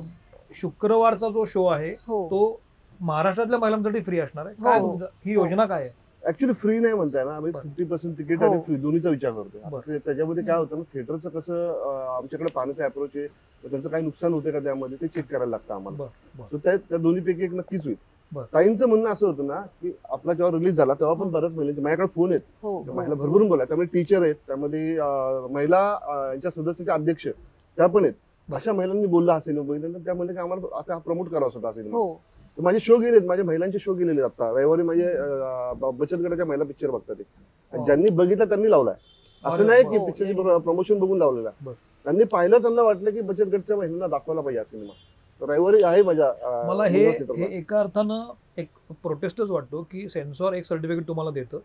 शुक्रवारचा 0.56 1.30
जो 1.30 1.46
शो 1.46 1.66
आहे 1.66 1.90
हो. 1.90 2.28
तो 2.28 2.60
महाराष्ट्रातल्या 3.02 3.60
महिलांसाठी 3.60 4.00
फ्री 4.00 4.20
असणार 4.20 4.46
आहे. 4.46 4.56
काय 4.64 4.80
हो. 4.80 4.88
तुमचं- 4.88 5.10
ही 5.26 5.34
योजना 5.34 5.66
काय 5.66 5.82
आहे? 5.82 6.05
ऍक्च्युली 6.26 6.54
फ्री 6.54 6.78
नाही 6.80 6.94
म्हणताय 6.94 7.24
ना 7.26 7.36
आम्ही. 7.36 7.52
फिफ्टी 7.54 7.84
पर्सेंट 7.84 8.18
तिकीट 8.18 8.40
हो. 8.40 8.46
आणि 8.46 8.62
फ्री 8.66 8.76
दोन्हीचा 8.76 9.10
विचार 9.10 9.32
करतोय 9.34 9.98
त्याच्यामध्ये 9.98 10.44
काय 10.44 10.58
होतं 10.58 10.78
ना 10.78 10.84
थिएटरचं 10.94 11.30
कसं 11.30 12.08
आमच्याकडे 12.16 12.50
पाहण्याचं 12.50 12.84
अप्रोच 12.84 13.10
आहे 13.16 13.28
त्यांचं 13.64 13.90
काही 13.90 14.04
नुकसान 14.04 14.34
होते 14.34 14.52
का 14.52 14.60
त्यामध्ये 14.60 14.98
ते 15.02 15.08
चेक 15.08 15.26
करायला 15.28 15.50
लागतं 15.50 15.74
आम्हाला. 15.74 16.06
सो 16.42 16.58
त्या 16.58 16.76
त्या 16.80 16.98
दोन्हीपैकी 16.98 17.44
एक 17.44 17.54
नक्कीच 17.54 17.86
होईल. 17.86 17.96
ताईंचं 18.54 18.88
म्हणणं 18.88 19.10
असं 19.10 19.28
होतं 19.28 19.48
ना 19.48 19.60
की 19.82 19.92
आपला 20.06 20.34
जेव्हा 20.34 20.58
रिलीज 20.58 20.76
झाला 20.76 20.94
तेव्हा 20.94 21.16
पण 21.16 21.30
बऱ्याच 21.32 21.52
महिलांचे 21.52 21.82
माझ्याकडे 21.82 22.08
फोन 22.16 22.30
आहेत 22.32 22.42
हो 22.64 22.80
महिला 22.88 23.16
भरभरून 23.16 23.48
बोला 23.48 23.66
त्यामध्ये 23.66 23.88
टीचर 23.94 24.24
आहेत 24.24 24.36
त्यामध्ये 24.48 24.98
महिला 25.52 25.80
यांच्या 26.32 26.52
सदस्याचे 26.52 26.92
अध्यक्ष 26.92 27.28
त्या 27.28 27.88
पण 27.88 28.04
आहेत. 28.04 28.14
अशा 28.50 28.74
महिलांनी 28.74 29.08
बोलला 29.08 29.34
हा 29.34 29.40
सिनेमा 29.40 29.66
बघितल्यानंतर 29.66 30.04
त्या 30.06 30.14
म्हणले 30.14 30.34
की 30.34 30.40
आम्हाला 30.40 30.78
आता 30.78 30.98
प्रमोट 30.98 31.30
करावा 31.30 31.50
होता 31.54 31.68
हा 31.70 31.82
हो 31.92 32.14
तर 32.14 32.35
माझे 32.58 32.80
शो 32.80 32.98
गेलेत 32.98 33.22
माझे 33.28 33.44
महिलांचे 33.44 33.80
शो 33.80 33.94
गेलेले 33.94 34.22
आता 34.22 34.50
रविवारी 34.52 34.84
माझे 34.84 35.08
बचत 35.92 36.16
गटाच्या 36.16 36.46
महिला 36.46 36.64
पिक्चर 36.64 36.90
बघतात 36.90 37.16
ते. 37.16 37.24
हो. 37.74 37.86
ज्यांनी 37.86 38.12
बघितलं 38.12 38.46
त्यांनी 38.46 38.70
लावलाय 38.72 38.96
अरे 39.44 39.54
असं 39.54 39.68
नाही 39.68 39.84
की. 39.84 39.98
पिक्चरची 40.06 40.34
प्रमोशन 40.64 41.00
बघून 41.00 41.18
लावलेला. 41.18 41.50
त्यांनी 42.06 42.24
पाहिलं 42.24 42.62
त्यांना 42.62 42.82
वाटलं 42.82 43.12
की 43.12 43.22
बचत 43.22 43.50
गटच्या 43.54 43.78
महिलांना 43.78 44.08
दाखवला 44.08 44.42
पाहिजे 44.42 44.60
हा 44.60 44.66
सिनेमा 44.66 44.94
रविवारी 45.42 45.84
आहे 45.84 46.02
माझ्या 46.02 46.32
मला 46.68 46.86
हे. 46.86 47.06
हे 47.10 47.56
एका 47.58 47.80
अर्थानं 47.80 48.32
एक 48.58 48.68
प्रोटेस्टच 49.04 49.50
वाटतो 49.50 49.82
की 49.92 50.08
सेन्सॉर 50.10 50.54
एक 50.54 50.66
सर्टिफिकेट 50.66 51.08
तुम्हाला 51.08 51.32
देतं 51.32 51.60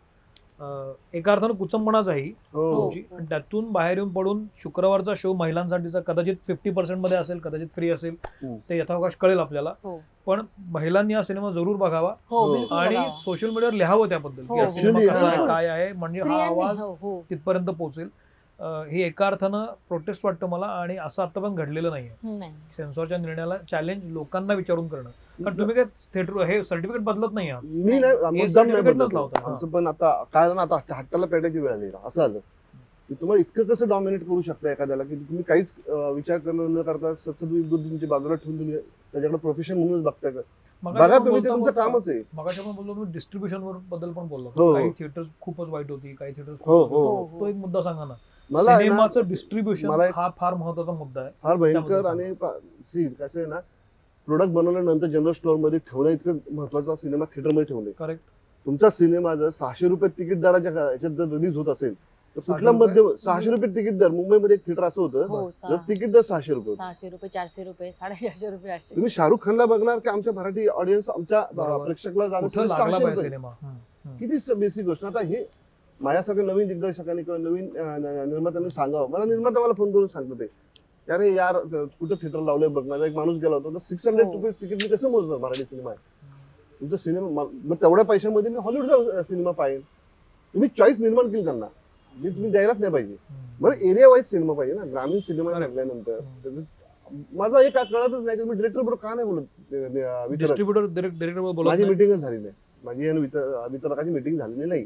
एका 0.61 1.33
अर्थानं 1.33 1.55
कुचंबणाच 1.55 2.09
आहे 2.09 2.21
ही 2.21 2.33
हो 2.53 2.73
तुमची 2.73 3.03
आणि 3.13 3.27
त्यातून 3.29 3.71
बाहेर 3.73 3.97
येऊन 3.97 4.13
पडून 4.13 4.45
शुक्रवारचा 4.63 5.13
शो 5.17 5.33
महिलांसाठीचा 5.33 6.01
कदाचित 6.01 6.37
फिफ्टी 6.47 6.71
पर्सेंटमध्ये 6.71 7.17
असेल 7.19 7.39
कदाचित 7.39 7.69
फ्री 7.75 7.91
असेल. 7.91 8.15
ते 8.43 8.79
यथावकाश 8.79 9.17
कळेल 9.17 9.39
आपल्याला 9.39 9.73
हो. 9.85 9.99
पण 10.27 10.43
महिलांनी 10.71 11.15
हा 11.15 11.23
सिनेमा 11.23 11.51
जरूर 11.51 11.77
बघावा 11.77 12.15
हो 12.31 12.45
हो. 12.47 12.65
आणि. 12.77 12.97
सोशल 13.25 13.51
मीडियावर 13.51 13.75
लिहावं 13.75 14.09
त्याबद्दल 14.09 14.43
की 14.43 14.49
हो, 14.49 14.59
हा 14.59 14.65
हो. 14.65 14.71
सिनेमा 14.71 14.99
Actually, 14.99 15.15
कसा 15.15 15.27
आहे 15.29 15.37
हा. 15.37 15.47
काय 15.47 15.67
आहे 15.67 15.93
म्हणजे 15.93 16.21
हा 16.21 16.45
आवाज 16.45 16.79
हो 16.79 16.93
हो 17.03 17.21
तिथपर्यंत 17.31 17.69
पोहोचेल 17.69 18.09
हे 18.61 19.03
एका 19.03 19.27
अर्थानं 19.27 19.65
प्रोटेस्ट 19.89 20.25
वाटतं 20.25 20.49
मला 20.49 20.67
आणि 20.67 20.97
असं 20.97 21.23
आता 21.23 21.41
पण 21.41 21.55
घडलेलं 21.55 21.91
नाहीये. 21.91 22.51
सेन्सॉरच्या 22.77 23.19
निर्णयाला 23.19 23.57
चॅलेंज 23.71 24.03
लोकांना 24.13 24.55
विचारून 24.55 24.89
करणं. 24.89 25.11
कारण 25.45 25.59
तुम्ही 25.59 25.75
काय 25.75 25.85
थिएटर 26.15 26.43
हे 26.43 26.63
सर्टिफिकेट 26.65 27.03
बदलत 27.03 27.33
नाही 27.33 27.53
मी 27.63 27.99
हा. 29.37 29.57
पण 29.73 29.87
आता 29.87 30.13
काय 30.33 30.51
आता 30.51 30.77
हट्टाला 30.91 31.27
पेटायची 31.27 31.59
वेळ 31.59 31.73
आली. 31.73 31.87
असं 31.87 32.21
झालं. 32.21 32.39
की 33.09 33.15
तुम्हाला 33.15 33.41
इतकं 33.41 33.75
कसं 33.75 33.89
डॉमिनेट 33.89 34.25
करू 34.25 34.41
शकता 34.43 34.71
एखाद्याला 34.73 35.03
की 35.03 35.15
तुम्ही 35.15 35.43
काहीच 35.43 35.73
विचार 35.89 36.39
करणं 36.39 36.75
न 36.75 36.83
करता 36.83 37.15
सत्सद 37.15 37.53
बाजूला 38.09 38.35
ठेवून 38.35 38.59
तुम्ही 38.59 38.77
त्याच्याकडे 38.77 39.39
प्रोफेशन 39.39 39.79
म्हणूनच 39.79 40.03
बघताय 40.05 40.31
का? 40.31 40.41
मगाशी 40.83 41.07
बघा 41.09 41.19
तुम्ही 41.19 41.41
तुमचं 41.49 41.71
कामच 41.71 42.09
आहे. 42.09 42.23
मगाशी 42.35 42.61
आपण 42.61 42.77
बोललो 42.77 42.95
तुम्ही 42.95 43.13
डिस्ट्रीब्युशन 43.13 43.63
वर 43.63 43.77
बद्दल 43.91 44.13
पण 44.13 44.29
बोललो. 44.29 44.49
हो. 44.49 44.73
काही 44.75 44.91
थिएटर्स 44.91 45.29
खूपच 45.41 45.69
वाईट 45.69 45.91
होती 45.91 46.15
काही 46.15 46.33
थिएटर्स 46.33 46.63
हो 46.67 46.83
हो 46.85 47.05
हो, 47.07 47.41
तो 47.41 47.47
एक 47.47 47.57
मुद्दा 47.57 47.83
सांगा 47.83 48.05
ना. 48.05 48.15
मला 48.51 48.71
आहे 48.71 48.79
ना, 48.79 48.85
सिनेमाचं 48.85 49.29
डिस्ट्रीब्युशन 49.29 49.89
मला 49.89 50.07
एक- 50.07 50.15
हा 50.17 50.29
फार 50.39 50.55
महत्त्वाचा 50.55 50.93
मुद्दा 50.93 51.21
आहे 51.21 51.31
फार 51.43 51.57
भयंकर 51.57 51.89
त्याबद्दल 51.91 52.09
आणि 52.21 52.33
पा- 52.35 52.53
कसं 53.17 53.39
आहे 53.39 53.47
ना 53.47 53.59
प्रोडक्ट 54.29 54.51
बनवल्यानंतर 54.53 55.07
जनरल 55.09 55.33
स्टोअरमध्ये 55.33 55.79
ठेवणं 55.81 56.11
इतकं 56.11 56.39
महत्त्वाचा 56.51 56.95
सिनेमा 56.97 57.25
थिएटरमध्ये 57.27 57.65
ठेवणे 57.65 57.91
करेक्ट 57.99 58.23
तुमचा 58.67 58.91
सिनेमा 58.91 59.35
जर 59.35 59.51
सहाशे 59.51 59.89
रुपये 59.89 60.09
तिकीट 60.19 60.41
दराच्या 60.41 60.71
का- 60.73 60.91
याच्यात 60.91 61.13
जर 61.13 61.29
रिलीज 61.31 61.57
होत 61.57 61.69
असेल 61.69 61.95
तर 62.37 62.41
सहाशे 62.41 62.53
कुठला 62.55 62.71
रुपये? 62.71 63.03
मध्य 63.03 63.17
सहाशे 63.25 63.51
रुपये 63.51 63.69
तिकीट 63.75 63.97
दर 63.99 64.11
मुंबईमध्ये 64.11 64.55
एक 64.57 64.67
थिएटर 64.67 64.85
असं 64.85 65.01
होतं 65.03 65.27
हो 65.29 65.47
तर 65.47 65.51
सहा- 65.59 65.79
तिकीट 65.89 66.11
दर 66.13 66.21
सहाशे 66.23 66.53
रुपये 66.55 66.71
होतं. 66.71 66.83
सहाशे 66.83 67.09
रुपये 67.09 67.29
चारशे 67.29 67.65
रुपये 67.65 67.91
साडेचारशे 67.93 68.51
रुपये 68.51 68.73
असे 68.73 68.95
तुम्ही 68.95 69.11
शाहरुख 69.11 69.39
खानला 69.43 69.65
बघणार 69.67 69.99
की 69.99 70.09
आमच्या 70.09 70.33
मराठी 70.33 70.67
ऑडियन्स 70.69 71.09
आमच्या 71.11 71.45
बरोबर. 71.55 71.85
प्रेक्षकला 71.85 72.27
कुठं 72.31 72.61
लागला 72.61 72.77
सहाशे 72.77 72.93
पाहिजे 72.93 73.07
रुपये 73.07 73.23
सिनेमा 73.23 73.49
हम्म, 73.51 73.75
हम्म. 74.05 74.17
किती 74.19 74.55
बेसिक 74.57 74.85
गोष्ट 74.85 75.05
आता 75.05 75.21
हे 75.23 75.45
माझ्यासारख्या 76.01 76.45
नवीन 76.45 76.69
दिग्दर्शकांनी 76.69 77.23
किंवा 77.23 77.39
नवीन 77.39 77.65
निर्मात्यांनी 78.31 78.71
सांगावं. 78.71 79.11
मला 79.11 79.25
निर्माता 79.25 79.61
मला 79.61 79.73
फोन 79.73 79.93
करून 79.93 80.07
सांगतो 80.07 80.35
ते. 80.35 80.47
अरे 81.13 81.35
यार 81.35 81.59
कुठं 81.87 82.15
थिएटर 82.15 82.41
लावलंय 82.41 82.69
बघ 82.69 82.87
माझा 82.87 83.07
एक 83.07 83.15
माणूस 83.15 83.37
गेला 83.37 83.57
होता. 83.57 83.79
Six 83.79 84.07
hundred. 84.07 84.27
रुपीज 84.27 84.53
तिकीट 84.53 84.83
मी 84.83 84.89
कसं 84.89 85.11
मोजणार 85.11 85.39
मराठी 85.39 85.63
सिनेमा 85.63 85.93
तुमचा 86.81 86.97
सिनेमा 86.97 87.45
मग 87.65 87.75
तेवढ्या 87.75 88.05
पैशामध्ये 88.05 88.51
मी 88.51 88.57
हॉलिवूडचा 88.57 89.23
सिनेमा 89.23 89.51
पाहिजे 89.51 89.81
तुम्ही 90.55 90.69
चॉईस 90.79 91.01
निर्माण 91.01 91.29
केली 91.29 91.45
त्यांना. 91.45 91.67
मी 92.23 92.31
तुम्ही 92.31 92.51
द्यायलाच 92.51 92.81
नाही 92.81 92.93
पाहिजे. 92.93 93.17
बरं 93.61 93.75
एरिया 93.75 94.09
वाईज 94.09 94.25
सिनेमा 94.25 94.53
पाहिजे 94.53 94.77
ना. 94.77 94.85
ग्रामीण 94.85 95.19
सिनेमा. 95.19 95.53
त्याचं- 96.43 96.61
माझा 97.33 97.61
एक 97.61 97.79
कळतच 97.79 98.25
नाही 98.25 98.39
की 98.39 98.45
मी 98.45 98.55
डिरेक्टर 98.55 98.81
बरोबर 98.81 98.95
का 98.95 99.15
नाही 99.15 99.29
बोलत 99.29 99.43
डिस्ट्रीब्युटर 100.39 100.85
डिरेक्टर 100.87 101.41
माझी. 101.41 101.85
मिटिंगच 101.85 102.19
झाली 102.19 102.37
नाही. 102.37 102.55
माझी 102.85 103.09
आणि 103.09 103.21
वितरकाची 103.21 104.11
मिटिंग 104.11 104.39
झालेली 104.39 104.65
नाही. 104.65 104.85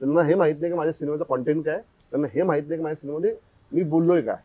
त्यांना 0.00 0.22
हे 0.22 0.34
माहीत 0.34 0.54
नाही 0.60 0.72
की 0.72 0.76
माझ्या 0.78 0.92
सिनेमाचा 0.92 1.24
कॉन्टेंट 1.24 1.64
काय 1.64 1.78
त्यांना 1.78 2.28
हे 2.34 2.42
माहीत 2.42 2.62
नाही 2.62 2.78
की 2.78 2.82
माझ्या 2.82 2.96
सिनेमामध्ये 2.96 3.34
मी 3.72 3.82
बोललोय 3.82 4.20
काय. 4.20 4.36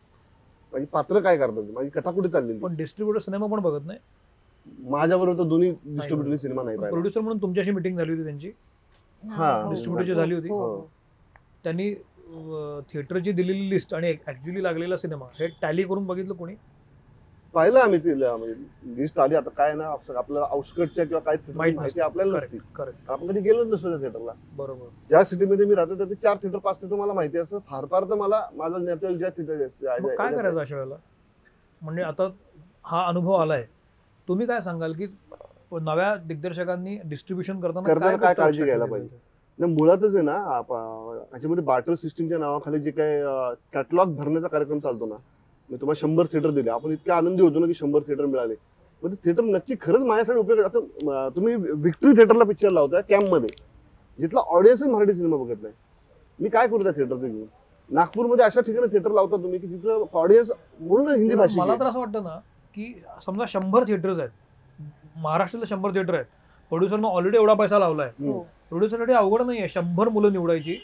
माझी 0.72 0.86
पात्र 0.92 1.20
काय 1.20 1.36
करतात? 1.36 1.64
माझी 1.72 1.88
कथा 1.90 2.10
कुठे 2.10 2.28
चाललेली? 2.28 2.58
पण 2.58 2.74
डिस्ट्रीब्युटर 2.76 3.20
सिनेमा 3.20 3.46
पण 3.46 3.60
बघत 3.60 3.86
नाही? 3.86 3.98
माझ्याबरोबर 4.90 5.38
तर 5.38 5.48
दोन्ही 5.48 5.70
डिस्ट्रीब्युटरनी 5.84 6.38
सिनेमा 6.38 6.62
नाही 6.62 6.76
पाहिला. 6.76 6.90
प्रोड्युसर 6.90 7.20
म्हणून 7.20 7.40
तुमच्याशी 7.42 7.70
मिटिंग 7.70 7.98
झाली 7.98 8.10
होती 8.12 8.24
त्यांची? 8.24 8.50
हा, 9.22 9.52
हो, 9.62 9.70
डिस्ट्रीब्युटरची 9.70 10.14
झाली 10.14 10.34
होती? 10.34 10.48
हो. 10.48 10.88
त्यांनी 11.64 11.92
थिएटरची 12.92 13.32
दिलेली 13.32 13.68
लिस्ट 13.70 13.94
आणि 13.94 14.10
ऍक्च्युली 14.26 14.62
लागलेला 14.62 14.96
सिनेमा 14.96 15.24
हे 15.40 15.46
टॅली 15.62 15.82
करून 15.82 16.06
बघितलं 16.06 16.34
कोणी? 16.34 16.54
पाहिलं 17.54 17.78
आम्ही 17.80 17.98
तिला 17.98 18.36
म्हणजे 18.36 18.94
लिस्ट 18.96 19.18
आली. 19.20 19.34
आता 19.34 19.50
काय 19.50 19.72
ना 19.74 19.86
आप- 19.86 20.16
आपल्याला 20.16 20.46
आउटस्कटच्या 20.46 21.04
किंवा 21.04 21.20
काय 21.20 21.36
माहीत 21.54 21.74
माहिती. 21.76 22.00
आपल्याला 22.00 22.36
नसते 22.36 22.58
आपण 23.08 23.26
कधी 23.26 23.40
गेलोच 23.40 23.66
नसतो 23.66 23.88
त्या 23.90 23.98
थिएटरला 24.00 24.32
बरोबर. 24.56 24.86
ज्या 25.08 25.24
सिटीमध्ये 25.24 25.66
मी 25.66 25.74
राहतो 25.74 25.94
त्याचे 25.94 26.14
चार 26.14 26.36
थिएटर 26.42 26.58
पाच 26.58 26.80
थिएटर 26.80 26.96
मला 26.96 27.12
माहिती 27.12 27.38
असतं. 27.38 27.58
फार 27.68 27.84
फार 27.90 28.04
तर 28.04 28.14
मला 28.14 28.40
माझा 28.56 28.78
नेते 28.78 29.14
ज्या 29.16 29.28
मग 29.28 30.08
काय 30.08 30.28
थिएटर 30.28 30.36
करायचं 30.36 30.60
अशा 30.60 30.76
वेळेला? 30.76 30.94
म्हणजे 31.82 32.02
आता 32.02 32.28
हा 32.84 33.04
अनुभव 33.06 33.32
आलाय. 33.32 33.64
तुम्ही 34.28 34.46
काय 34.46 34.60
सांगाल 34.60 34.92
की 34.92 35.06
नव्या 35.72 36.14
दिग्दर्शकांनी 36.16 36.96
डिस्ट्रीब्युशन 37.04 37.60
करताना 37.60 38.16
काय 38.16 38.34
काळजी 38.34 38.64
घ्यायला 38.64 38.84
पाहिजे? 38.84 39.16
नाही, 39.58 39.72
मुळातच 39.74 40.14
आहे 40.14 40.24
ना 40.24 40.36
ह्याच्यामध्ये 40.38 41.64
बार्टर 41.64 41.94
सिस्टीमच्या 41.94 42.38
नावाखाली 42.38 42.78
जे 42.78 42.90
काय 42.90 43.22
कॅटलॉग 43.72 44.14
भरण्याचा 44.16 44.48
कार्यक्रम 44.48 44.78
चालतो 44.78 45.06
ना 45.06 45.14
मी 45.72 45.78
तुम्हाला 45.80 46.00
शंभर 46.00 46.26
थिएटर 46.32 46.50
दिले. 46.50 46.70
आपण 46.70 46.92
इतके 46.92 47.12
आनंदी 47.12 47.42
होतो 47.42 47.58
ना 47.58 47.66
की 47.66 47.74
शंभर 47.74 48.00
थिएटर 48.06 48.26
मिळाले. 48.26 48.54
पण 49.02 49.10
ते 49.10 49.16
थिएटर 49.24 49.42
नक्की 49.44 49.74
खरंच 49.80 50.02
माझ्यासाठी 50.06 50.38
उपयोग 50.40 50.58
आता 50.64 51.28
तुम्ही 51.36 51.54
विक्ट्री 51.56 52.12
थिएटरला 52.16 52.44
पिक्चर 52.44 52.70
लावताय 52.70 53.02
कॅम्पमध्ये 53.08 53.48
जिथला 54.18 54.40
ऑडियन्स 54.56 54.82
मराठी 54.82 55.12
सिनेमा 55.14 55.36
बघत 55.36 55.62
नाही. 55.62 55.74
मी 56.38 56.48
काय 56.48 56.68
करू 56.68 56.82
त्या 56.82 56.92
थिएटरचं 56.92 57.26
घेऊन? 57.28 57.46
नागपूरमध्ये 57.90 58.44
अशा 58.44 58.60
ठिकाणी 58.60 58.92
थिएटर 58.92 59.10
लावता 59.10 59.36
तुम्ही 59.42 59.58
की 59.58 59.66
जिथलं 59.66 60.04
ऑडियन्स 60.12 60.50
म्हणून 60.80 61.08
हिंदी 61.08 61.34
भाषिक 61.34 61.58
मला. 61.58 61.74
तर 61.74 61.86
असं 61.86 61.98
वाटतं 61.98 62.22
ना 62.22 62.38
की 62.74 62.92
समजा 63.26 63.44
शंभर 63.48 63.84
थिएटर्स 63.86 64.18
आहेत. 64.18 64.30
महाराष्ट्रातले 65.16 65.66
शंभर 65.66 65.94
थिएटर 65.94 66.14
आहेत. 66.14 66.26
प्रोड्युसरनं 66.70 67.08
ऑलरेडी 67.08 67.36
एवढा 67.36 67.54
पैसा 67.54 67.78
लावलाय. 67.78 68.10
हो. 68.20 68.46
प्रोड्युसरसाठी 68.72 69.12
अवघड 69.12 69.42
नाही 69.42 69.58
आहे 69.58 69.68
शंभर 69.68 70.08
मुलं 70.08 70.32
निवडायची. 70.32 70.74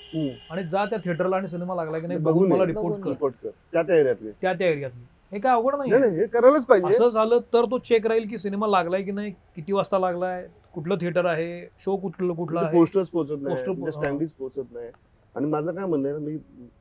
आणि 0.50 0.62
जा 0.68 0.84
त्या 0.86 0.98
थिएटरला 1.04 1.36
आणि 1.36 1.48
सिनेमा 1.48 1.74
लागला 1.74 1.98
की 1.98 2.06
नाही 2.06 2.18
बघून 2.20 2.48
मला. 2.52 2.64
रिपोर्ट 2.66 3.34
कर. 3.42 3.50
त्या 3.72 3.82
त्या 3.82 3.96
एरियातले 3.96 4.30
त्या 4.42 4.52
त्या 4.52 4.68
एरियातली 4.68 5.04
हे 5.32 5.38
काय 5.38 5.52
अवघड 5.52 5.74
नाही 5.74 5.90
नाही 5.90 6.02
आहे. 6.02 6.10
नाही, 6.10 6.20
हे 6.20 6.26
करायलाच 6.32 6.64
पाहिजे. 6.64 6.88
असं 6.88 7.08
झालं 7.08 7.38
तर 7.52 7.64
तो 7.70 7.78
चेक 7.88 8.06
राहील 8.06 8.28
की 8.28 8.38
सिनेमा 8.38 8.66
लागलाय 8.66 9.02
की 9.02 9.10
नाही 9.10 9.30
किती 9.56 9.72
वाजता 9.72 9.98
लागलाय 9.98 10.46
कुठलं 10.74 10.96
थिएटर 11.00 11.26
आहे 11.26 11.60
शो 11.84 11.96
कुठलं 11.96 12.34
कुठलं 12.34 12.60
आहे. 12.60 12.72
पोस्टर्स 12.72 13.08
पोहोचत 13.10 13.42
नाही. 13.42 13.90
स्टँडीज 13.92 14.30
पोहोचत 14.32 14.72
नाही. 14.74 14.90
आणि 15.34 15.46
माझं 15.46 15.72
काय 15.72 15.86
म्हणणं 15.86 16.08
आहे 16.08 16.18
मी 16.18 16.36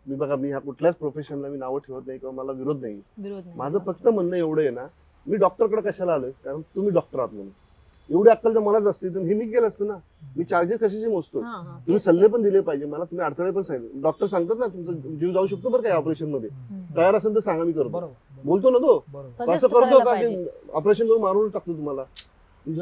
मी 0.08 0.16
बघा 0.16 0.36
मी 0.36 0.50
ह्या 0.50 0.60
कुठल्याच 0.60 0.96
प्रोफेशनला 0.96 1.48
मी 1.48 1.58
नावं 1.58 1.80
ठेवत 1.88 2.08
नाही 2.08 2.20
किंवा 2.20 2.34
मला 2.36 2.52
विरोध 2.52 2.82
नाही. 2.82 3.00
विरोध 3.18 3.46
नाही. 3.46 3.58
माझं 3.58 3.80
फक्त 3.86 4.08
म्हणणं 4.08 4.36
एवढं 4.36 4.62
आहे 4.62 4.70
ना 4.70 4.86
मी 5.26 5.38
डॉक्टरकडे 5.38 5.90
कशाला 5.90 6.14
आलोय? 6.14 6.32
कारण 6.44 6.62
तुम्ही 6.76 6.92
डॉक्टर 6.94 7.20
आहात 7.20 7.34
म्हणून. 7.34 7.50
एवढी 8.10 8.30
अक्कल 8.30 8.54
जर 8.54 8.60
मलाच 8.60 8.84
असती 8.88 9.10
तर 9.16 9.20
हे 9.20 9.34
मी 9.34 9.46
केलं 9.52 9.68
असतं 9.68 9.88
ना. 9.88 9.98
मी 10.38 10.44
चार्जेस 10.44 10.80
कशाचे 10.80 11.08
मोजतो. 11.08 11.42
तुम्ही 11.42 12.00
सल्ले 12.00 12.28
पण 12.28 12.42
दिले 12.42 12.60
पाहिजे. 12.62 12.86
मला 12.86 13.04
तुम्ही 13.04 13.26
अडथळे 13.26 13.52
पण 13.52 13.62
सांगितले. 13.62 14.02
डॉक्टर 14.02 14.26
सांगतात 14.26 14.56
ना 14.60 14.68
तुमचा 14.68 15.16
जीव 15.20 15.32
जाऊ 15.34 15.48
शकतो 15.48 15.70
बरं 15.70 15.82
काय 15.82 15.92
ऑपरेशनमध्ये. 15.92 16.50
तयार 16.98 17.16
असेल 17.16 17.36
तर 17.36 17.40
सांगा 17.40 17.64
मी 17.64 17.72
करतो. 17.72 17.90
बरोबर 17.90 18.42
बोलतो 18.46 18.70
ना 18.72 18.78
तो. 18.78 19.54
असं 19.54 19.68
करतो 19.68 20.00
का? 20.00 20.14
ऑपरेशन 20.74 21.08
करून 21.08 21.22
मारून 21.22 21.50
टाकतो 21.50 21.78
तुम्हाला. 21.78 22.04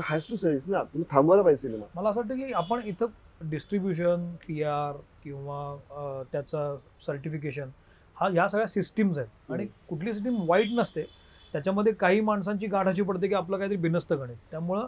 हॅज 0.03 0.29
टू 0.29 0.35
सर्व्हिस 0.35 0.63
ना. 0.67 0.83
तुम्ही 0.83 1.05
थांबवायला 1.11 1.43
पाहिजे 1.43 1.61
सिनेमा 1.61 1.85
मला 1.95 2.09
असं 2.09 2.19
वाटतं 2.19 2.35
की 2.35 2.53
आपण 2.53 2.81
इथं 2.85 3.49
डिस्ट्रीब्युशन 3.49 4.29
पी 4.47 4.61
आर 4.63 4.93
किंवा 5.23 6.23
त्याचं 6.31 6.77
सर्टिफिकेशन 7.05 7.69
हा 8.17 8.27
ह्या 8.29 8.47
सगळ्या 8.47 8.67
सिस्टीम्स 8.67 9.17
आहेत. 9.17 9.51
आणि 9.51 9.65
कुठली 9.89 10.13
सिस्टीम 10.13 10.35
वाईट 10.49 10.69
नसते. 10.73 11.05
त्याच्यामध्ये 11.53 11.93
काही 11.93 12.21
माणसांची 12.21 12.67
गाठ 12.67 12.87
अशी 12.87 13.01
पडते 13.01 13.27
की 13.27 13.33
आपलं 13.33 13.57
काहीतरी 13.57 13.77
बिनसत 13.77 14.13
गणित. 14.13 14.35
त्यामुळं 14.51 14.85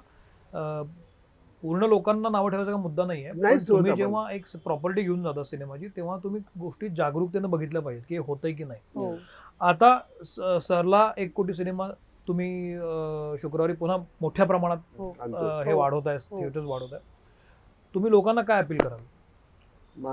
पूर्ण 1.63 1.85
लोकांना 1.85 2.29
नावं 2.29 2.49
ठेवायचा 2.49 2.71
का 2.71 2.77
मुद्दा 2.77 3.05
नाही 3.05 3.23
आहे 3.25 3.55
तुम्ही. 3.67 3.93
जेव्हा 3.93 4.31
एक 4.31 4.45
प्रॉपर्टी 4.63 5.01
घेऊन 5.01 5.23
जाता 5.23 5.43
सिनेमाची 5.43 5.87
तेव्हा 5.95 6.17
तुम्ही 6.23 6.41
गोष्टी 6.59 6.89
जागरूकतेनं 6.89 7.49
बघितल्या 7.49 7.81
पाहिजेत 7.81 8.03
की 8.09 8.15
हे 8.15 8.21
होतंय 8.21 8.51
की 8.53 8.63
नाही 8.63 8.81
हो. 8.95 9.13
आता 9.61 9.97
सरला 10.61 11.09
एक 11.17 11.33
कोटी 11.33 11.53
सिनेमा 11.53 11.87
तुम्ही 12.27 12.77
शुक्रवारी 13.41 13.73
पुन्हा 13.73 13.97
मोठ्या 14.21 14.45
प्रमाणात 14.45 14.77
हो. 14.97 15.09
हे. 15.65 15.73
वाढवत 15.73 16.07
आहे 16.07 16.17
हो. 16.21 16.39
थिएटर्स 16.39 16.65
वाढवत 16.65 16.93
आहे 16.93 17.15
तुम्ही 17.95 18.11
लोकांना 18.11 18.41
काय 18.43 18.61
अपील 18.61 18.77
कराल 18.77 18.99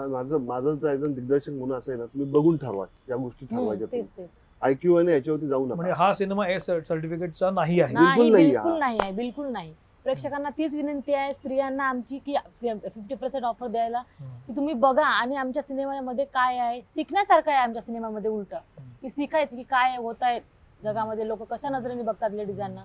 माझं 0.09 0.37
माझं 0.41 0.77
तर 0.77 0.89
एकदम 0.89 1.13
दिग्दर्शक 1.15 1.51
म्हणून 1.51 1.77
असं 1.79 1.93
आहे 1.93 2.01
ना 2.01 2.07
तुम्ही 2.07 2.31
बघून 2.33 2.57
ठरवा 2.57 2.85
या 3.09 3.17
गोष्टी 3.17 3.47
ठरवायच्या 3.47 4.25
आयक्यू 4.63 4.95
आणि 4.97 5.13
याच्यावरती 5.13 5.47
जाऊ 5.49 5.65
म्हणजे 5.67 5.83
नका 5.85 5.95
हा 5.97 6.13
सिनेमा 6.15 6.47
ए 6.49 6.59
सर्टिफिकेटचा 6.61 7.51
नाही 7.51 7.81
आहे 7.81 7.95
नाही 7.95 8.07
बिलकुल 8.21 8.33
नाही 8.33 8.47
बिलकुल. 8.47 8.79
नाही 8.79 8.99
आहे 9.03 9.13
बिलकुल 9.13 9.49
नाही 9.49 9.73
प्रेक्षकांना 10.05 10.51
तीच 10.59 10.75
विनंती 10.75 11.15
आहे 11.15 11.33
स्त्रियांना 11.33 11.85
आमची 11.89 12.19
की 12.27 12.35
फिफ्टी 12.61 13.15
पर्सेंट 13.15 13.45
ऑफर 13.45 13.67
द्यायला. 13.67 14.03
की 14.47 14.57
तुम्ही 14.57 14.75
बघा 14.75 15.05
आणि 15.05 15.37
आमच्या 15.37 15.63
सिनेमामध्ये 15.63 16.25
काय 16.25 16.59
आहे. 16.59 16.81
शिकण्यासारखं 16.95 17.51
आहे 17.51 17.61
आमच्या 17.61 17.83
सिनेमामध्ये 17.83 18.31
उलट. 18.31 18.55
की 19.03 19.11
शिकायचं 19.11 19.57
की 19.57 19.63
काय 19.63 19.97
होत 19.97 20.23
आहे 20.23 20.41
जगामध्ये. 20.85 21.29
लोक 21.29 21.43
कशा 21.53 21.69
नजरेने 21.79 22.03
बघतात 22.03 22.31
लेडीजांना? 22.31 22.85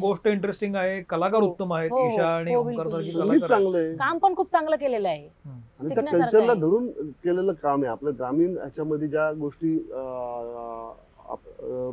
गोष्ट 0.00 0.26
इंटरेस्टिंग 0.28 0.74
आहे 0.76 1.00
कलाकार 1.02 1.40
हो. 1.42 1.46
उत्तम 1.48 1.72
आहेत 1.74 1.90
हो, 1.90 1.98
हो. 1.98 2.06
ईशा 2.06 2.26
आणि 2.28 2.54
हो, 2.54 2.88
सारखी 2.88 3.94
काम 3.96 4.18
पण 4.18 4.34
खूप 4.36 4.52
चांगलं 4.52 4.76
केलेलं 4.76 5.08
आहे. 5.08 5.28
कल्चरला. 5.88 6.54
धरून 6.54 6.86
केलेलं 7.24 7.52
काम 7.52 7.82
आहे. 7.82 7.90
आपलं 7.92 8.10
ग्रामीण 8.18 8.56
ह्याच्यामध्ये 8.58 9.08
ज्या 9.08 9.30
गोष्टी 9.32 9.76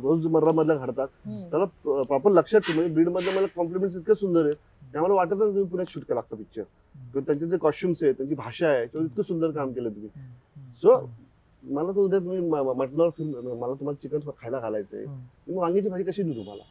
रोजमर्रा 0.02 0.52
मधल्या 0.52 0.76
घडतात. 0.76 1.08
त्याला 1.50 1.64
प्रॉपर 2.02 2.30
लक्षात 2.30 2.60
ठेव 2.60 2.74
म्हणजे 2.76 2.94
बीड 2.94 3.08
मधले 3.08 3.30
मला 3.30 3.46
कॉम्प्लिमेंट्स 3.46 3.96
इतके 3.96 4.14
सुंदर 4.14 4.42
आहेत. 4.42 4.54
ते 4.92 4.98
आम्हाला 4.98 5.14
वाटत 5.14 5.30
नाही 5.30 5.50
तुम्ही 5.50 5.64
पुण्यात 5.64 5.92
शूट 5.92 6.02
केला 6.02 6.14
लागतं 6.14 6.36
पिक्चर 6.36 6.62
किंवा 6.62 7.20
त्यांचे 7.20 7.46
जे 7.46 7.56
कॉस्ट्युम्स 7.56 8.02
आहेत 8.02 8.14
त्यांची 8.14 8.34
भाषा 8.34 8.66
आहे 8.66 8.78
त्याच्यावर 8.78 9.06
इतकं 9.06 9.22
सुंदर 9.22 9.50
काम 9.50 9.72
केलं 9.72 9.88
तुम्ही. 9.88 10.08
So, 10.84 11.06
मला 11.62 11.90
तर 11.90 11.98
उद्या 11.98 12.18
तुम्ही 12.18 12.40
मटणावर 12.50 13.10
फिल्म 13.10 13.32
मला 13.32 13.74
तुम्हाला 13.74 14.02
चिकन 14.02 14.18
खायला 14.18 14.58
घालायचंय. 14.58 15.04
हम्म. 15.04 15.20
मी 15.48 15.56
वांग्याची 15.56 15.88
भाजी 15.88 16.04
कशी 16.04 16.22
देऊ 16.22 16.32
तुम्हाला? 16.32 16.62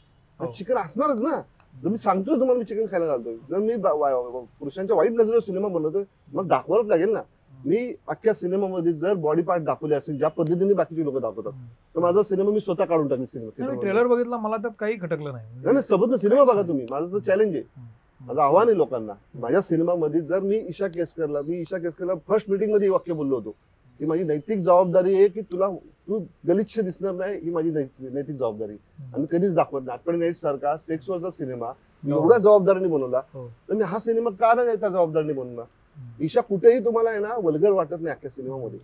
हो. 0.46 0.52
चिकन 0.52 0.76
असणारच 0.76 1.22
ना. 1.22 1.42
जर 1.84 1.90
मी 1.90 1.98
सांगतोय 1.98 2.36
तुम्हाला 2.36 2.60
मी 2.60 2.66
चिकन 2.66 2.86
खायला 2.86 3.06
घालतोय. 3.06 3.36
जर 3.50 3.58
मी 3.58 3.76
पुरुषांच्या 3.78 4.96
वाईट 4.96 5.12
नजरेवर 5.12 5.40
सिनेमा 5.40 5.68
बनवतोय 5.68 6.04
मग 6.34 6.48
दाखवायलाच 6.48 6.90
लागेल 6.90 7.10
ना. 7.10 7.22
मी 7.60 7.78
अख्ख्या 8.08 8.34
सिनेमामध्ये 8.34 8.92
जर 8.94 9.14
बॉडी 9.22 9.42
पार्ट 9.42 9.64
दाखवले 9.64 9.96
असेल 9.96 10.18
ज्या 10.18 10.30
पद्धतीने 10.30 10.74
बाकीचे 10.74 11.04
लोक 11.04 11.18
दाखवतात 11.18 11.52
तर 11.96 12.00
माझा 12.00 12.24
सिनेमा 12.24 12.52
मी 12.52 12.60
स्वतः 12.60 12.86
काढून 12.86 13.08
टाकेल 13.08 13.26
सिनेमा 13.26 13.74
ट्रेलर 13.74 14.08
बघितला 14.08 14.38
मला 14.38 14.58
त्यात 14.58 14.72
काही 14.80 14.98
खटकलं 15.00 15.34
नाही 15.34 15.82
सोबत 15.84 16.16
सिनेमा 16.20 16.44
बघा 16.44 16.62
तुम्ही 16.62 16.86
माझं 16.92 17.12
तर 17.14 17.20
चॅलेंज 17.20 17.56
आहे. 17.56 17.64
माझं 18.22 18.42
आव्हान 18.42 18.68
आहे 18.68 18.78
लोकांना 18.78 19.14
माझ्या 19.40 19.62
सिनेमामध्ये 19.62 20.22
जर 20.22 20.40
मी 20.40 20.58
ईशा 20.70 20.88
केसकरला 20.88 21.42
मी 21.42 21.60
ईशा 21.62 21.78
केसकरला 21.78 22.14
फर्स्ट 22.28 22.50
मीटिंगमध्ये 22.50 22.88
हे 22.88 22.92
वाक्य 22.92 23.14
बोललो 23.14 23.36
होतो 23.36 23.52
की 24.00 24.06
माझी 24.06 24.24
नैतिक 24.24 24.60
जबाबदारी 24.60 25.14
आहे 25.16 25.28
की 25.28 25.42
तुला 25.52 25.70
तू 26.08 26.20
गलिच्छ 26.48 26.80
दिसणार 26.80 27.14
नाही 27.14 27.38
ही 27.40 27.50
माझी 27.52 27.72
नैतिक 27.72 28.36
जबाबदारी. 28.36 28.76
आम्ही 29.14 29.28
कधीच 29.32 29.54
दाखवत 29.56 29.82
नाही 29.82 29.98
आठवणी 30.00 30.18
नाईट 30.18 30.38
सारखा 30.38 30.76
सेक्सवरचा 30.78 31.30
सिनेमा 31.30 31.68
हो. 31.68 32.10
एवढ्या 32.12 32.38
जबाबदारीने 32.38 32.88
बनवला 32.88 33.22
हो. 33.34 33.48
तर 33.70 33.74
मी 33.74 33.84
हा 33.84 34.00
सिनेमा 34.00 34.30
का 34.40 34.54
नाही 34.54 34.76
त्या 34.76 34.90
जबाबदारीने 34.90 35.34
बनवला. 35.34 35.64
ईशा 36.22 36.42
कुठेही 36.42 36.86
तुम्हाला 36.86 37.10
आहे 37.10 37.20
ना 37.20 37.36
वल्गर 37.44 37.72
वाटत 37.72 38.02
नाही 38.02 38.08
अख्ख्या 38.08 38.30
सिनेमामध्ये. 38.32 38.80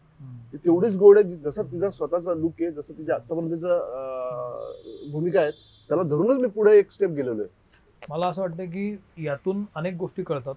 ती 0.54 0.58
तेवढीच 0.58 0.98
गोड 0.98 1.18
आहे 1.18 1.36
जसं 1.36 1.64
तिचा 1.64 1.90
स्वतःचा 1.90 2.34
लुक 2.34 2.62
आहे 2.62 2.72
जसं 2.72 2.94
तिच्या 2.98 3.16
आतापर्यंतचं 3.16 3.80
अं, 3.80 5.12
भूमिका 5.12 5.42
आहे 5.42 5.52
त्याला 5.90 6.04
धरूनच 6.04 6.42
मी 6.42 6.48
पुढे 6.48 6.78
एक 6.80 6.92
स्टेप 6.92 7.10
गेलेलो 7.10 7.42
आहे. 7.42 7.66
मला 8.10 8.28
असं 8.28 8.42
वाटतं 8.42 8.66
की 8.66 8.98
यातून 9.18 9.64
अनेक 9.76 9.96
गोष्टी 9.96 10.24
कळतात. 10.24 10.56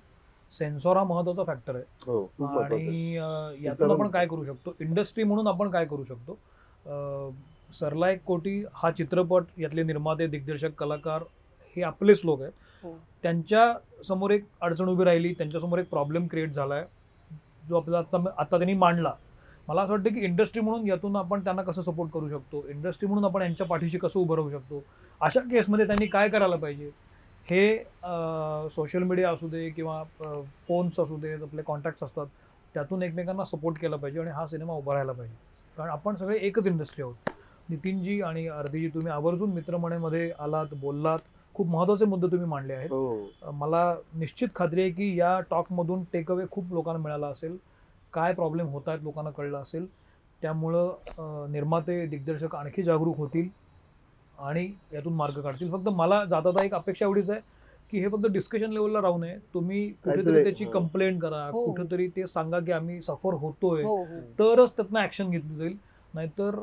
सेन्सॉर 0.59 0.97
हा 0.97 1.05
महत्त्वाचा 1.05 1.45
फॅक्टर 1.45 1.75
आहे. 1.75 1.85
हो 2.07 2.29
आहे. 2.63 2.75
आणि 2.75 3.15
यातून 3.65 3.91
आपण 3.91 4.09
काय 4.09 4.27
करू 4.27 4.45
शकतो? 4.45 4.73
इंडस्ट्री 4.81 5.25
म्हणून 5.25 5.47
आपण 5.47 5.71
काय 5.71 5.85
करू 5.85 6.05
शकतो? 6.05 6.39
सरला 7.81 8.11
एक 8.11 8.23
कोटी 8.25 8.65
हा 8.73 8.91
चित्रपट 8.91 9.45
यातले 9.59 9.83
निर्माते 9.83 10.27
दिग्दर्शक 10.27 10.71
कलाकार 10.79 11.23
हे 11.77 11.83
आपलेच 11.83 12.21
लोक 12.25 12.43
आहेत. 12.43 12.53
हो. 12.83 12.97
त्यांच्यासमोर 13.23 14.31
एक 14.31 14.45
अडचण 14.61 14.89
उभी 14.89 15.05
राहिली 15.05 15.33
त्यांच्यासमोर 15.39 15.79
एक 15.79 15.89
प्रॉब्लेम 15.91 16.27
क्रिएट 16.27 16.51
झाला 16.51 16.75
आहे 16.75 16.85
जो 17.69 17.77
आपल्याला 17.77 17.99
आता 17.99 18.31
आता 18.41 18.57
त्यांनी 18.57 18.75
मांडला. 18.75 19.13
मला 19.69 19.83
असं 19.83 19.93
वाटतं 19.93 20.15
की 20.15 20.21
इंडस्ट्री 20.25 20.63
म्हणून 20.63 20.87
यातून 20.89 21.17
आपण 21.17 21.45
त्यांना 21.45 21.63
कसं 21.63 21.83
सपोर्ट 21.83 22.11
करू 22.13 22.29
शकतो? 22.29 22.63
इंडस्ट्री 22.69 23.09
म्हणून 23.09 23.25
आपण 23.25 23.43
यांच्या 23.43 23.67
पाठीशी 23.67 23.99
कसं 23.99 24.21
उभं 24.21 24.37
राहू 24.37 24.51
शकतो? 24.51 24.83
अशा 25.21 25.41
केसमध्ये 25.51 25.87
त्यांनी 25.87 26.07
काय 26.07 26.29
करायला 26.29 26.57
पाहिजे? 26.57 26.91
हे 27.47 27.77
सोशल 28.71 29.03
मीडिया 29.03 29.31
असू 29.31 29.49
दे 29.49 29.69
किंवा 29.71 30.03
फोन्स 30.69 31.01
असू 31.01 31.17
दे 31.17 31.33
आपले 31.35 31.63
कॉन्टॅक्ट्स 31.67 32.03
असतात 32.03 32.27
त्यातून 32.75 33.03
एकमेकांना 33.03 33.45
सपोर्ट 33.45 33.79
केला 33.81 33.97
पाहिजे 33.97 34.21
आणि 34.21 34.31
हा 34.31 34.47
सिनेमा 34.47 34.73
उभा 34.73 34.93
राहायला 34.93 35.13
पाहिजे. 35.13 35.35
कारण 35.77 35.91
आपण 35.91 36.15
सगळे 36.15 36.39
एकच 36.39 36.67
इंडस्ट्री 36.67 37.03
आहोत. 37.03 37.31
नितीनजी 37.69 38.21
आणि 38.23 38.47
अर्धीजी 38.49 38.89
तुम्ही 38.89 39.13
आवर्जून 39.13 39.51
मित्रमणेमध्ये 39.53 40.31
आलात 40.41 40.75
बोललात. 40.81 41.19
खूप 41.59 41.69
महत्त्वाचे 41.69 42.05
मुद्दे 42.05 42.27
तुम्ही 42.27 42.47
मांडले 42.49 42.73
आहेत. 42.73 42.91
हो. 42.91 43.51
मला 43.53 43.95
निश्चित 44.15 44.49
खात्री 44.55 44.81
आहे 44.81 44.91
की 44.91 45.15
या 45.19 45.39
टॉकमधून 45.51 46.03
टेक 46.13 46.31
अवे 46.33 46.45
खूप 46.51 46.73
लोकांना 46.73 47.03
मिळाला 47.03 47.27
असेल. 47.27 47.57
काय 48.13 48.33
प्रॉब्लेम 48.35 48.67
होत 48.73 48.89
आहेत 48.89 49.01
लोकांना 49.03 49.31
कळलं 49.31 49.59
असेल. 49.59 49.87
त्यामुळं 50.43 51.51
निर्माते 51.53 52.05
दिग्दर्शक 52.07 52.55
आणखी 52.57 52.83
जागरूक 52.83 53.17
होतील 53.19 53.49
आणि 54.39 54.71
यातून 54.93 55.13
मार्ग 55.13 55.41
काढतील. 55.43 55.71
फक्त 55.73 55.89
मला 55.89 56.25
जाता 56.25 56.65
एक 56.65 56.75
अपेक्षा 56.75 57.07
एवढीच 57.07 57.31
आहे 57.31 57.41
की 57.93 58.01
हे 58.01 58.09
फक्त 58.09 58.27
डिस्कशन 58.33 58.73
लेवलला 58.73 59.01
राहू 59.03 59.19
नये. 59.19 59.37
तुम्ही 59.55 59.89
कुठेतरी 60.05 60.43
त्याची 60.45 60.65
हो. 60.65 60.71
कंप्लेंट 60.71 61.21
करा. 61.23 61.45
हो. 61.47 61.65
कुठेतरी 61.65 62.09
ते 62.17 62.27
सांगा 62.27 62.61
की 62.61 62.73
आम्ही 62.73 63.01
सफर 63.03 63.35
होतोय. 63.35 63.83
हो 63.83 63.97
हो. 63.97 64.21
तरच 64.39 64.77
त्यातनं 64.77 65.01
ऍक्शन 65.03 65.31
घेतली 65.31 65.57
जाईल. 65.57 65.77
नाहीतर 66.19 66.55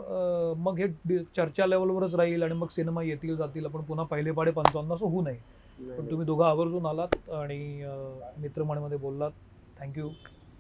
मग 0.58 0.80
हे 0.80 1.18
चर्चा 1.36 1.66
लेवलवरच 1.66 2.16
राहील 2.16 2.44
आणि 2.44 2.54
मग 2.54 2.68
सिनेमा 2.68 3.04
येतील 3.04 3.36
जातील 3.38 3.66
आपण 3.66 3.82
पुन्हा 3.82 4.06
पहिले 4.06 4.32
पाडे 4.32 4.52
पंचावन्न 4.52 4.94
असं 4.94 5.06
होऊ 5.06 5.22
नये. 5.22 5.38
नाही, 5.80 6.00
पण 6.00 6.12
तुम्ही 6.12 6.26
दोघं 6.26 6.46
आवर्जून 6.46 6.86
आलात 6.86 7.30
आणि 7.34 7.82
अं, 7.82 8.20
मित्रमंडळमध्ये 8.42 8.98
बोललात. 8.98 9.32
थँक्यू 9.78 10.10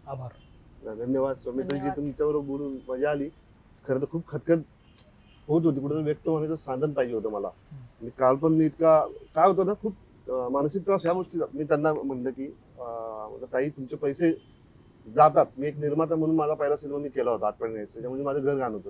आभार. 0.05 0.29
धन्यवाद. 0.95 1.35
सौमित्रजी 1.37 1.73
धन्यवाद. 1.73 1.95
तुमच्याबरोबर 1.97 2.45
बोलून 2.47 2.77
मजा 2.87 3.09
आली. 3.11 3.29
खरं 3.85 4.01
तर 4.01 4.05
खूप 4.11 4.27
खतखत 4.27 4.63
होत 5.47 5.65
होती. 5.65 5.79
कुठं 5.79 6.03
व्यक्त 6.03 6.27
होण्याचं 6.27 6.55
साधन 6.55 6.93
पाहिजे 6.93 7.15
होतं 7.15 7.31
मला. 7.31 7.47
आणि 8.01 8.09
काल 8.17 8.35
पण 8.35 8.53
मी 8.53 8.65
इतका 8.65 8.99
काय 9.35 9.47
होतं 9.47 9.65
ना 9.65 9.73
खूप 9.81 9.95
मानसिक 10.51 10.85
त्रास 10.85 11.01
ह्या 11.03 11.13
गोष्टी 11.13 11.39
मी 11.53 11.63
त्यांना 11.63 11.93
म्हणलं 11.93 12.29
की 12.29 12.47
ताई 13.53 13.69
तुमचे 13.69 13.95
पैसे 13.95 14.31
जातात. 15.07 15.45
मी 15.57 15.67
एक 15.67 15.77
निर्माता 15.79 16.15
म्हणून 16.15 16.35
माझा 16.35 16.53
पहिला 16.53 16.75
सिनेमा 16.75 16.99
मी 16.99 17.09
केला 17.09 17.31
होता 17.31 17.47
आठवण 17.47 17.73
त्याच्यामध्ये 17.75 18.23
माझं 18.25 18.39
घर 18.39 18.55
घाण 18.55 18.73
होतं. 18.73 18.89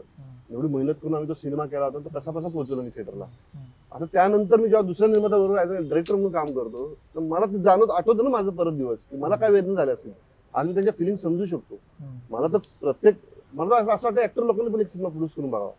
एवढी 0.52 0.68
मेहनत 0.68 0.94
करून 1.02 1.16
आम्ही 1.16 1.30
तो 1.30 1.34
सिनेमा 1.34 1.66
केला 1.66 1.86
होता 1.86 2.00
तर 2.00 2.20
कसा 2.20 2.32
कसा 2.32 2.48
पोहोचलो 2.48 2.82
मी 2.82 2.90
थिएटरला. 2.96 3.26
आता 3.92 4.06
त्यानंतर 4.14 4.60
मी 4.60 4.68
जेव्हा 4.68 4.82
दुसऱ्या 4.88 5.08
निर्माता 5.10 5.38
बरोबर 5.38 5.56
डायरेक्टर 5.56 6.14
म्हणून 6.14 6.32
काम 6.32 6.52
करतो 6.54 6.88
तर 7.16 7.20
मला 7.22 7.46
ते 7.46 7.62
जाणवत 7.64 7.92
आठवतं 7.92 8.24
ना 8.24 8.30
माझं 8.30 8.50
परत 8.56 8.74
दिवस 8.78 9.00
की 9.10 9.18
मला 9.18 9.36
काय 9.36 9.52
वेदना 9.52 9.74
झाल्या 9.74 9.94
असेल 9.94 10.12
आज 10.54 10.68
मी 10.68 10.74
त्यांच्या 10.74 10.94
फिलिंग 10.98 11.16
समजू 11.18 11.46
शकतो. 11.46 11.80
मला 12.32 12.48
तर 12.54 12.58
प्रत्येक 12.82 13.16
मला 13.54 13.80
तर 13.80 13.92
असं 13.94 14.08
वाटतं 14.08 14.22
ऍक्टर 14.22 14.44
लोकांनी 14.44 14.74
पण 14.74 14.82
एक 14.82 14.90
सिनेमा 14.90 15.10
प्रोड्यूस 15.10 15.34
करून 15.36 15.50
बघावा. 15.50 15.70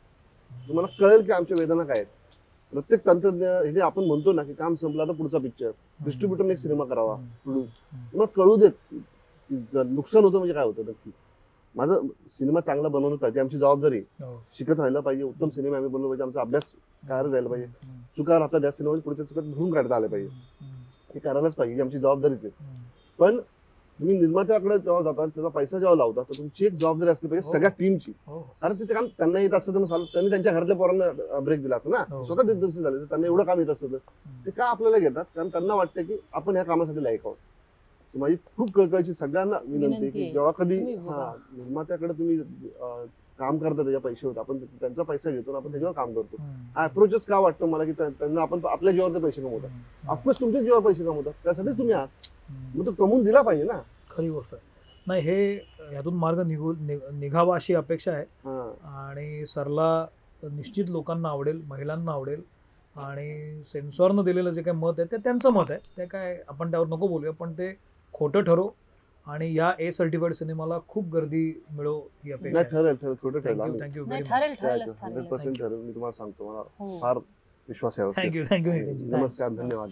तुम्हाला 0.68 0.94
कळेल 0.98 1.24
की 1.26 1.32
आमच्या 1.32 1.56
वेदना 1.56 1.84
काय 1.84 1.96
आहेत. 1.96 2.06
प्रत्येक 2.72 3.04
तंत्रज्ञान 3.06 3.64
हे 3.66 3.80
आपण 3.80 4.04
म्हणतो 4.04 4.32
ना 4.32 4.42
की 4.42 4.52
काम 4.54 4.74
संपलं 4.74 5.02
आता 5.02 5.12
पुढचा 5.12 5.38
पिक्चर 5.38 5.70
डिस्ट्रीब्युटरने 6.04 6.52
एक 6.52 6.58
सिनेमा 6.58 6.84
करावा 6.84 7.14
प्रोड्यूस 7.44 8.28
कळू 8.36 8.56
देत 8.56 8.94
नुकसान 9.50 10.24
होतं 10.24 10.38
म्हणजे 10.38 10.54
काय 10.54 10.64
होतं? 10.64 10.82
नक्की. 10.82 11.10
माझं 11.74 12.06
सिनेमा 12.38 12.60
चांगला 12.60 12.88
बनवणं 12.88 13.16
पाहिजे 13.16 13.40
आमची 13.40 13.58
जबाबदारी. 13.58 13.98
हो. 13.98 14.36
शिकत 14.58 14.80
राहिला 14.80 15.00
पाहिजे 15.00 15.22
उत्तम 15.22 15.48
सिनेमा 15.48 15.76
आम्ही 15.76 15.90
बनवलं 15.90 16.08
पाहिजे 16.08 16.22
आमचा 16.22 16.40
अभ्यास 16.40 16.62
काय 17.08 17.22
राहिला 17.22 17.48
पाहिजे. 17.48 17.66
चुका 18.16 18.38
राहतात 18.38 18.60
त्या 18.60 18.70
सिनेमा 18.70 18.98
पुढच्या 18.98 19.24
चुका 19.24 19.40
भरून 19.40 19.72
काढता 19.72 19.96
आल्या 19.96 20.10
पाहिजे. 20.10 20.28
हे 21.14 21.18
करायलाच 21.18 21.54
पाहिजे 21.54 21.82
आमची 21.82 21.98
जबाबदारीच 21.98 22.44
आहे. 22.44 22.84
पण 23.18 23.38
तुम्ही 23.98 24.18
निर्मात्याकडे 24.18 24.78
जेव्हा 24.78 25.02
जाता 25.02 25.26
त्याचा 25.26 25.48
पैसा 25.48 25.78
जेव्हा 25.78 25.94
लावता 25.96 26.22
तर 26.22 26.38
तुमची 26.38 26.66
एक 26.66 26.72
जबाबदारी 26.72 27.10
असली 27.10 27.28
पाहिजे 27.28 27.46
हो. 27.46 27.52
सगळ्या 27.52 27.70
टीमची 27.70 28.12
हो. 28.26 28.40
कारण 28.62 28.74
तिथे 28.74 28.94
काम 28.94 29.06
त्यांना 29.06 29.40
येत 29.40 29.54
असतं. 29.54 29.84
त्यांनी 30.04 30.30
त्यांच्या 30.30 30.52
घरातल्या 30.52 30.76
पोरांना 30.76 31.38
ब्रेक 31.38 31.62
दिला 31.62 31.76
असं 31.76 31.90
ना. 31.90 32.22
स्वतः 32.24 32.42
दिग्दर्शन 32.42 32.82
झाले 32.82 33.04
त्यांना 33.04 33.26
एवढं 33.26 33.44
काम 33.44 33.58
येत 33.60 33.68
असतं. 33.68 33.96
ते 34.46 34.50
का 34.50 34.64
आपल्याला 34.64 34.98
घेतात? 34.98 35.24
कारण 35.34 35.48
त्यांना 35.48 35.74
वाटतं 35.74 36.02
की 36.02 36.16
आपण 36.32 36.54
ह्या 36.54 36.64
कामासाठी 36.64 37.02
लायक 37.04 37.20
आहोत. 37.24 37.36
माझी 38.16 38.36
खूप 38.56 38.72
कळकळीची 38.72 39.14
सगळ्यांना 39.14 39.56
विनंती 39.64 39.94
आहे 39.94 40.10
की. 40.10 40.32
जेव्हा 40.32 40.50
कधी. 40.50 40.94
हा 40.94 41.32
निर्मात्याकडे 41.56 42.12
तुम्ही 42.12 42.40
अं, 42.80 43.06
काम 43.38 43.58
करता 43.58 43.82
त्याच्या 43.82 44.00
पैसे 44.00 44.26
होते 44.26 44.40
आपण 44.40 44.58
त्यांचा 44.58 45.02
पैसा 45.02 45.30
घेतो 45.30 45.50
आणि 45.50 45.56
आपण 45.56 45.70
त्याच्यावर 45.70 45.94
काम 45.94 46.14
करतो. 46.14 46.36
हा 46.76 46.84
अप्रोचच 46.84 47.24
का 47.24 47.38
वाटतं 47.38 47.66
मला 47.66 47.84
की 47.84 47.92
त्या- 47.92 48.10
त्यांना 48.10 48.42
आपण 48.42 48.60
आपल्या 48.64 48.92
जीवावर 48.92 49.14
ते 49.14 49.18
पैसे 49.18 49.42
कमवतात? 49.42 49.68
ऑफकोर्स 50.08 50.40
तुमच्या 50.40 50.62
जीवावर 50.62 50.82
पैसे 50.82 51.04
कमवतात. 51.04 51.32
त्यासाठीच 51.44 51.78
तुम्ही 51.78 51.94
आहात. 51.94 52.08
मग 52.76 52.86
तो 52.86 52.92
कमवून 52.92 53.24
दिला 53.24 53.42
पाहिजे 53.42 53.64
ना. 53.64 53.80
खरी 54.10 54.30
गोष्ट 54.30 54.54
आहे. 54.54 54.62
नाही 55.06 55.22
हे 55.22 55.54
यातून 55.92 56.14
मार्ग 56.14 56.40
निघू 56.46 56.72
नि- 56.72 57.12
निघावा 57.12 57.54
अशी 57.54 57.74
अपेक्षा 57.74 58.12
आहे. 58.12 58.22
हा. 58.22 58.74
आणि 58.84 59.46
सरला 59.46 60.06
निश्चित 60.42 60.84
लोकांना 60.88 61.28
आवडेल 61.28 61.62
महिलांना 61.68 62.12
आवडेल 62.12 62.42
आणि 62.96 63.60
सेन्सॉरनं 63.66 64.24
दिलेलं 64.24 64.50
जे 64.50 64.62
काही 64.62 64.76
मत 64.76 64.92
आहे 64.98 65.12
ते 65.12 65.16
त्यांचं 65.16 65.50
मत 65.50 65.70
आहे. 65.70 65.78
ते 65.98 66.06
काय 66.06 66.42
आपण 66.48 66.70
त्यावर 66.70 66.86
नको 66.86 67.06
बोलूया 67.06 67.32
पण 67.32 67.52
ते 67.52 67.76
खोटं 68.18 68.42
ठरो 68.44 68.68
आणि 69.26 69.52
या 69.56 69.72
ए 69.80 69.90
सर्टिफाईड 69.92 70.32
सिनेमाला 70.34 70.78
खूप 70.88 71.08
गर्दी 71.12 71.44
मिळो 71.70 71.98
ही 72.24 72.32
अपेक्षा 72.32 72.52
नाही 72.52 72.64
आहे. 72.64 72.70
ठरेल 72.70 72.96
ठरेल 72.96 73.14
छोटं 73.14 73.38
ठरेल. 73.38 73.58
थँक्यू 73.58 73.64
आम्ही 73.64 73.80
थँक्यू 73.80 74.04
नाही 74.06 74.22
व्हेरी 74.22 74.28
ठरेल 74.28 74.54
ठरेलच 74.60 75.02
हंड्रेड 75.02 75.22
ठरेल 75.22 75.30
पर्सेंट 75.30 75.58
ठरेल. 75.58 75.78
मी 75.78 75.94
तुम्हाला 75.94 76.16
सांगतो 76.16 76.50
मला 76.50 76.62
हो. 76.78 76.98
फार 77.00 77.18
विश्वास 77.68 77.98
आहे. 77.98 78.10
थँक्यू 78.16 78.44
थँक्यू 78.50 78.72
नमस्कार 79.16 79.48
धन्यवाद. 79.50 79.90